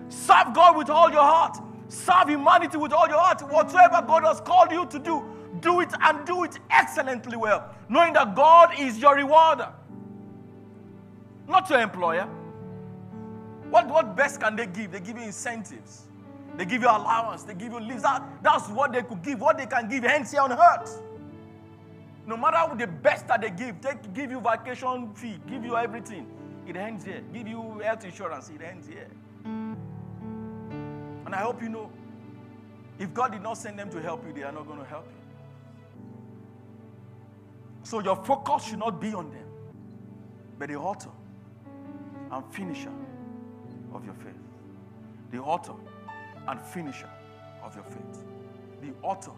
Serve 0.09 0.55
God 0.55 0.77
with 0.77 0.91
all 0.91 1.11
your 1.11 1.23
heart. 1.23 1.59
Serve 1.89 2.29
humanity 2.29 2.77
with 2.77 2.93
all 2.93 3.09
your 3.09 3.19
heart. 3.19 3.41
Whatsoever 3.51 4.03
God 4.07 4.25
has 4.25 4.41
called 4.41 4.71
you 4.71 4.87
to 4.87 4.99
do, 4.99 5.25
do 5.61 5.81
it 5.81 5.93
and 6.01 6.27
do 6.27 6.45
it 6.45 6.59
excellently 6.71 7.37
well. 7.37 7.75
Knowing 7.89 8.13
that 8.15 8.35
God 8.35 8.79
is 8.79 8.99
your 8.99 9.15
rewarder, 9.17 9.71
not 11.49 11.69
your 11.71 11.81
employer. 11.81 12.29
What, 13.71 13.89
what 13.89 14.17
best 14.17 14.41
can 14.41 14.57
they 14.57 14.67
give? 14.67 14.93
They 14.93 15.01
give 15.01 15.17
you 15.17 15.25
incentives. 15.25 16.09
They 16.57 16.65
give 16.65 16.83
you 16.83 16.89
allowance. 16.89 17.43
They 17.45 17.55
give 17.55 17.73
you 17.73 17.81
leaves. 17.81 18.03
That, 18.03 18.23
that's 18.43 18.69
what 18.69 18.93
they 18.93 19.03
could 19.03 19.23
give. 19.23 19.41
What 19.41 19.59
they 19.59 19.67
can 19.67 19.89
give 19.89 20.05
hence 20.05 20.33
here 20.33 20.41
on 20.41 20.53
earth. 20.53 21.03
No 22.27 22.37
matter 22.37 22.75
the 22.77 22.87
best 22.87 23.29
that 23.29 23.41
they 23.41 23.51
give, 23.51 23.81
they 23.81 23.95
give 24.13 24.31
you 24.31 24.41
vacation 24.41 25.15
fee, 25.15 25.39
give 25.49 25.65
you 25.65 25.77
everything. 25.77 26.27
It 26.67 26.77
ends 26.77 27.05
here. 27.05 27.23
Give 27.33 27.49
you 27.49 27.79
health 27.79 28.05
insurance. 28.05 28.51
It 28.51 28.61
ends 28.61 28.87
here. 28.87 29.09
And 29.45 31.35
I 31.35 31.39
hope 31.39 31.63
you 31.63 31.69
know, 31.69 31.91
if 32.99 33.15
God 33.15 33.33
did 33.33 33.43
not 33.43 33.57
send 33.57 33.79
them 33.79 33.89
to 33.91 34.03
help 34.03 34.27
you, 34.27 34.33
they 34.33 34.43
are 34.43 34.53
not 34.53 34.67
going 34.67 34.79
to 34.79 34.85
help 34.85 35.07
you. 35.07 35.28
So 37.83 38.01
your 38.01 38.17
focus 38.17 38.65
should 38.65 38.79
not 38.79 39.01
be 39.01 39.15
on 39.15 39.31
them, 39.31 39.47
but 40.59 40.69
the 40.69 40.77
author 40.77 41.11
and 42.31 42.45
finisher 42.53 42.93
of 43.95 44.05
your 44.05 44.15
faith. 44.15 44.35
The 45.31 45.39
author 45.39 45.75
and 46.47 46.61
finisher 46.61 47.09
of 47.63 47.75
your 47.75 47.85
faith. 47.85 48.25
The 48.83 48.93
author 49.03 49.33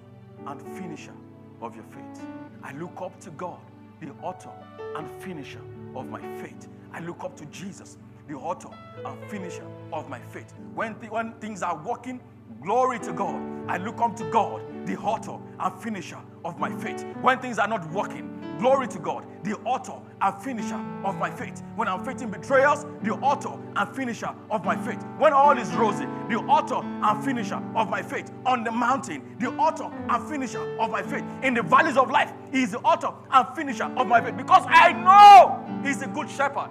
and 0.46 0.60
finisher 0.78 1.14
of 1.60 1.74
your 1.74 1.84
faith. 1.84 2.24
I 2.62 2.72
look 2.72 3.00
up 3.00 3.18
to 3.20 3.30
God, 3.30 3.58
the 4.00 4.10
author 4.22 4.50
and 4.96 5.10
finisher 5.22 5.60
of 5.94 6.08
my 6.08 6.20
faith. 6.40 6.68
I 6.92 7.00
look 7.00 7.24
up 7.24 7.36
to 7.36 7.46
Jesus, 7.46 7.98
the 8.28 8.34
author 8.34 8.70
and 9.04 9.30
finisher 9.30 9.66
of 9.92 10.08
my 10.08 10.20
faith. 10.20 10.52
When, 10.74 10.98
th- 10.98 11.10
when 11.10 11.32
things 11.34 11.62
are 11.62 11.76
working, 11.76 12.20
glory 12.60 12.98
to 13.00 13.12
God. 13.12 13.40
I 13.68 13.76
look 13.76 14.00
up 14.00 14.16
to 14.16 14.30
God, 14.30 14.62
the 14.86 14.96
author 14.96 15.38
and 15.58 15.82
finisher 15.82 16.18
of 16.44 16.58
my 16.58 16.74
faith. 16.76 17.04
When 17.20 17.38
things 17.38 17.58
are 17.58 17.68
not 17.68 17.90
working, 17.90 18.56
glory 18.58 18.88
to 18.88 18.98
God, 18.98 19.26
the 19.42 19.56
author 19.60 19.94
and 20.20 20.42
finisher 20.42 20.80
of 21.04 21.16
my 21.16 21.30
faith. 21.30 21.62
When 21.76 21.88
I'm 21.88 22.04
facing 22.04 22.30
betrayals, 22.30 22.84
the 23.02 23.12
author 23.14 23.58
and 23.76 23.96
finisher 23.96 24.34
of 24.50 24.64
my 24.64 24.76
faith. 24.76 25.02
When 25.18 25.32
all 25.32 25.56
is 25.56 25.70
rosy, 25.74 26.06
the 26.28 26.36
author 26.36 26.84
and 26.84 27.24
finisher 27.24 27.62
of 27.74 27.88
my 27.88 28.02
faith. 28.02 28.30
On 28.44 28.64
the 28.64 28.70
mountain, 28.70 29.36
the 29.38 29.48
author 29.52 29.90
and 30.08 30.28
finisher 30.28 30.78
of 30.78 30.90
my 30.90 31.02
faith. 31.02 31.24
In 31.42 31.54
the 31.54 31.62
valleys 31.62 31.96
of 31.96 32.10
life, 32.10 32.32
he 32.52 32.62
is 32.62 32.72
the 32.72 32.80
author 32.80 33.12
and 33.30 33.48
finisher 33.56 33.84
of 33.96 34.06
my 34.06 34.20
faith. 34.20 34.36
Because 34.36 34.64
I 34.68 34.92
know 34.92 35.82
he's 35.82 36.02
a 36.02 36.08
good 36.08 36.28
shepherd 36.28 36.70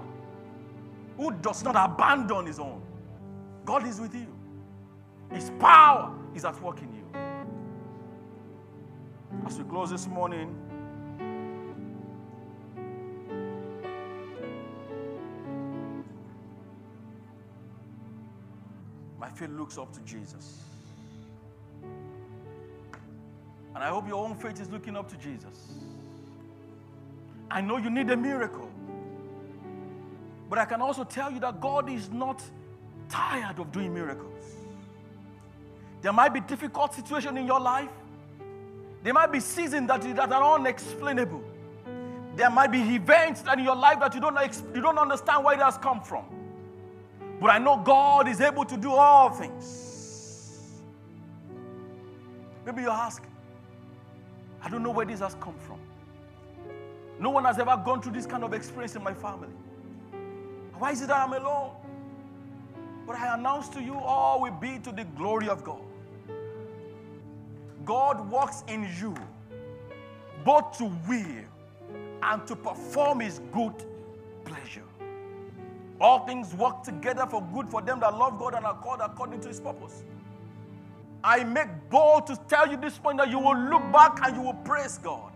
who 1.18 1.32
does 1.32 1.64
not 1.64 1.76
abandon 1.76 2.46
his 2.46 2.60
own. 2.60 2.82
God 3.66 3.86
is 3.86 4.00
with 4.00 4.16
you. 4.16 4.28
His 5.32 5.52
power 5.60 6.14
is 6.34 6.46
at 6.46 6.60
work 6.62 6.82
in 6.82 6.94
you. 6.94 6.99
As 9.50 9.58
we 9.58 9.64
close 9.64 9.90
this 9.90 10.06
morning, 10.06 10.56
my 19.20 19.28
faith 19.32 19.50
looks 19.50 19.80
up 19.80 19.92
to 19.94 20.02
Jesus. 20.02 20.62
And 23.74 23.84
I 23.84 23.88
hope 23.88 24.08
your 24.08 24.24
own 24.24 24.36
faith 24.36 24.62
is 24.62 24.70
looking 24.70 24.96
up 24.96 25.10
to 25.10 25.18
Jesus. 25.18 25.72
I 27.50 27.62
know 27.62 27.78
you 27.78 27.90
need 27.90 28.12
a 28.12 28.18
miracle. 28.18 28.70
But 30.48 30.60
I 30.60 30.66
can 30.66 30.80
also 30.80 31.04
tell 31.04 31.32
you 31.32 31.40
that 31.40 31.60
God 31.60 31.90
is 31.90 32.12
not 32.12 32.44
tired 33.10 33.58
of 33.58 33.72
doing 33.72 33.96
miracles. 33.96 34.44
There 36.04 36.14
might 36.14 36.36
be 36.36 36.40
difficult 36.42 36.94
situation 36.94 37.36
in 37.36 37.48
your 37.48 37.60
life. 37.60 37.90
There 39.04 39.14
might 39.14 39.32
be 39.32 39.40
seasons 39.40 39.88
that, 39.88 40.02
that 40.16 40.32
are 40.32 40.56
unexplainable. 40.56 41.44
There 42.36 42.50
might 42.50 42.72
be 42.72 42.80
events 42.80 43.44
in 43.52 43.64
your 43.64 43.76
life 43.76 44.00
that 44.00 44.14
you 44.14 44.22
don't, 44.22 44.38
you 44.76 44.82
don't 44.82 44.98
understand 44.98 45.44
where 45.44 45.56
it 45.56 45.62
has 45.62 45.78
come 45.78 46.02
from. 46.02 46.26
But 47.40 47.52
I 47.52 47.58
know 47.58 47.78
God 47.78 48.28
is 48.28 48.42
able 48.42 48.66
to 48.66 48.78
do 48.78 48.92
all 48.92 49.30
things. 49.30 50.82
Maybe 52.66 52.82
you 52.82 52.90
ask, 52.90 53.24
I 54.62 54.70
don't 54.70 54.84
know 54.84 54.92
where 54.92 55.06
this 55.06 55.22
has 55.22 55.36
come 55.36 55.56
from. 55.60 55.80
No 57.20 57.30
one 57.30 57.46
has 57.46 57.60
ever 57.60 57.82
gone 57.84 58.02
through 58.02 58.14
this 58.14 58.26
kind 58.26 58.44
of 58.44 58.54
experience 58.54 58.96
in 58.96 59.04
my 59.04 59.14
family. 59.14 59.50
Why 60.78 60.92
is 60.92 61.02
it 61.02 61.08
that 61.08 61.18
I'm 61.18 61.34
alone? 61.34 61.72
But 63.06 63.18
I 63.18 63.34
announce 63.34 63.70
to 63.70 63.82
you, 63.82 63.96
all 63.96 64.42
will 64.42 64.52
be 64.52 64.80
to 64.80 64.92
the 64.92 65.04
glory 65.04 65.50
of 65.50 65.64
God. 65.64 65.82
God 67.90 68.30
works 68.30 68.64
in 68.68 68.88
you 69.02 69.16
both 70.46 70.78
to 70.78 70.86
will 71.08 71.44
and 72.22 72.46
to 72.46 72.56
perform 72.56 73.22
his 73.22 73.40
good 73.52 73.74
pleasure. 74.46 74.84
All 76.00 76.20
things 76.28 76.54
work 76.54 76.84
together 76.84 77.26
for 77.26 77.42
good 77.52 77.68
for 77.68 77.82
them 77.82 78.00
that 78.02 78.16
love 78.16 78.38
God 78.38 78.54
and 78.54 78.64
are 78.64 78.76
called 78.76 79.00
according 79.02 79.42
to 79.42 79.48
his 79.48 79.60
purpose. 79.60 80.04
I 81.24 81.44
make 81.44 81.68
bold 81.90 82.28
to 82.28 82.40
tell 82.48 82.70
you 82.70 82.78
this 82.78 83.00
point 83.00 83.18
that 83.18 83.32
you 83.32 83.40
will 83.40 83.58
look 83.58 83.92
back 83.92 84.20
and 84.24 84.36
you 84.36 84.44
will 84.44 84.54
praise 84.54 85.00
God 85.00 85.32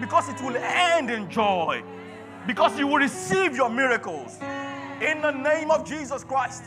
because 0.00 0.28
it 0.28 0.40
will 0.42 0.56
end 0.56 1.10
in 1.10 1.28
joy, 1.28 1.82
because 2.46 2.78
you 2.78 2.86
will 2.86 2.98
receive 2.98 3.56
your 3.56 3.68
miracles 3.68 4.38
in 5.02 5.20
the 5.22 5.32
name 5.32 5.72
of 5.72 5.84
Jesus 5.84 6.22
Christ. 6.22 6.66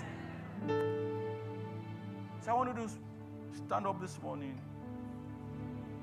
So 2.41 2.51
I 2.51 2.53
want 2.55 2.77
you 2.77 2.83
to 2.83 2.89
stand 3.65 3.87
up 3.87 4.01
this 4.01 4.21
morning 4.21 4.59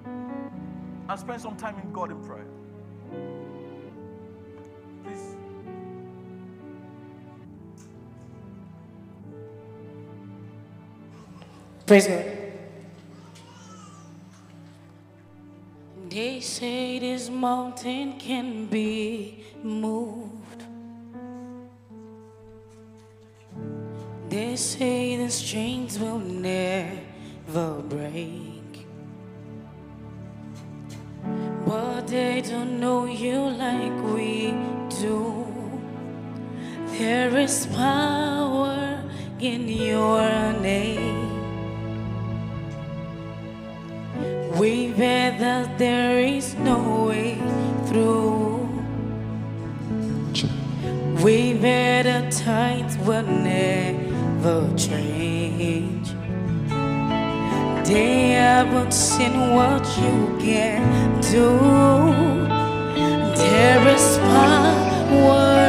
and 0.06 1.18
spend 1.18 1.40
some 1.40 1.56
time 1.56 1.78
in 1.82 1.92
God 1.92 2.10
in 2.10 2.22
prayer. 2.24 2.46
Please. 5.04 5.36
Praise 11.86 12.06
God. 12.06 12.24
They 16.08 16.40
say 16.40 16.98
this 16.98 17.30
mountain 17.30 18.18
can 18.18 18.66
be 18.66 19.44
moved. 19.62 20.64
They 24.28 24.56
say 24.56 25.16
the 25.16 25.30
chains 25.30 25.98
will 25.98 26.18
never 26.18 27.82
break. 27.82 28.49
They 32.10 32.40
don't 32.40 32.80
know 32.80 33.04
you 33.04 33.38
like 33.38 33.94
we 34.12 34.50
do. 35.00 35.46
There 36.98 37.36
is 37.38 37.66
power 37.68 39.00
in 39.38 39.68
your 39.68 40.52
name. 40.60 41.30
We 44.58 44.92
bet 44.92 45.38
that 45.38 45.78
there 45.78 46.18
is 46.18 46.54
no 46.56 47.06
way 47.06 47.38
through. 47.86 48.68
We 51.22 51.54
bet 51.54 52.06
the 52.06 52.44
tides 52.44 52.98
will 52.98 53.22
never 53.22 54.76
change. 54.76 56.08
They 57.86 58.30
haven't 58.30 58.92
seen 58.92 59.54
what 59.54 59.79
you 60.04 60.36
can 60.40 61.20
do. 61.20 61.48
There 63.36 63.86
is 63.94 64.18
power 64.18 65.60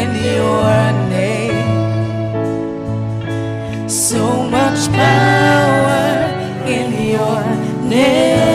in 0.00 0.10
your 0.36 0.74
name. 1.16 1.70
So 3.88 4.22
much 4.56 4.80
power 4.92 6.04
in 6.66 6.88
your 7.10 7.42
name. 7.88 8.51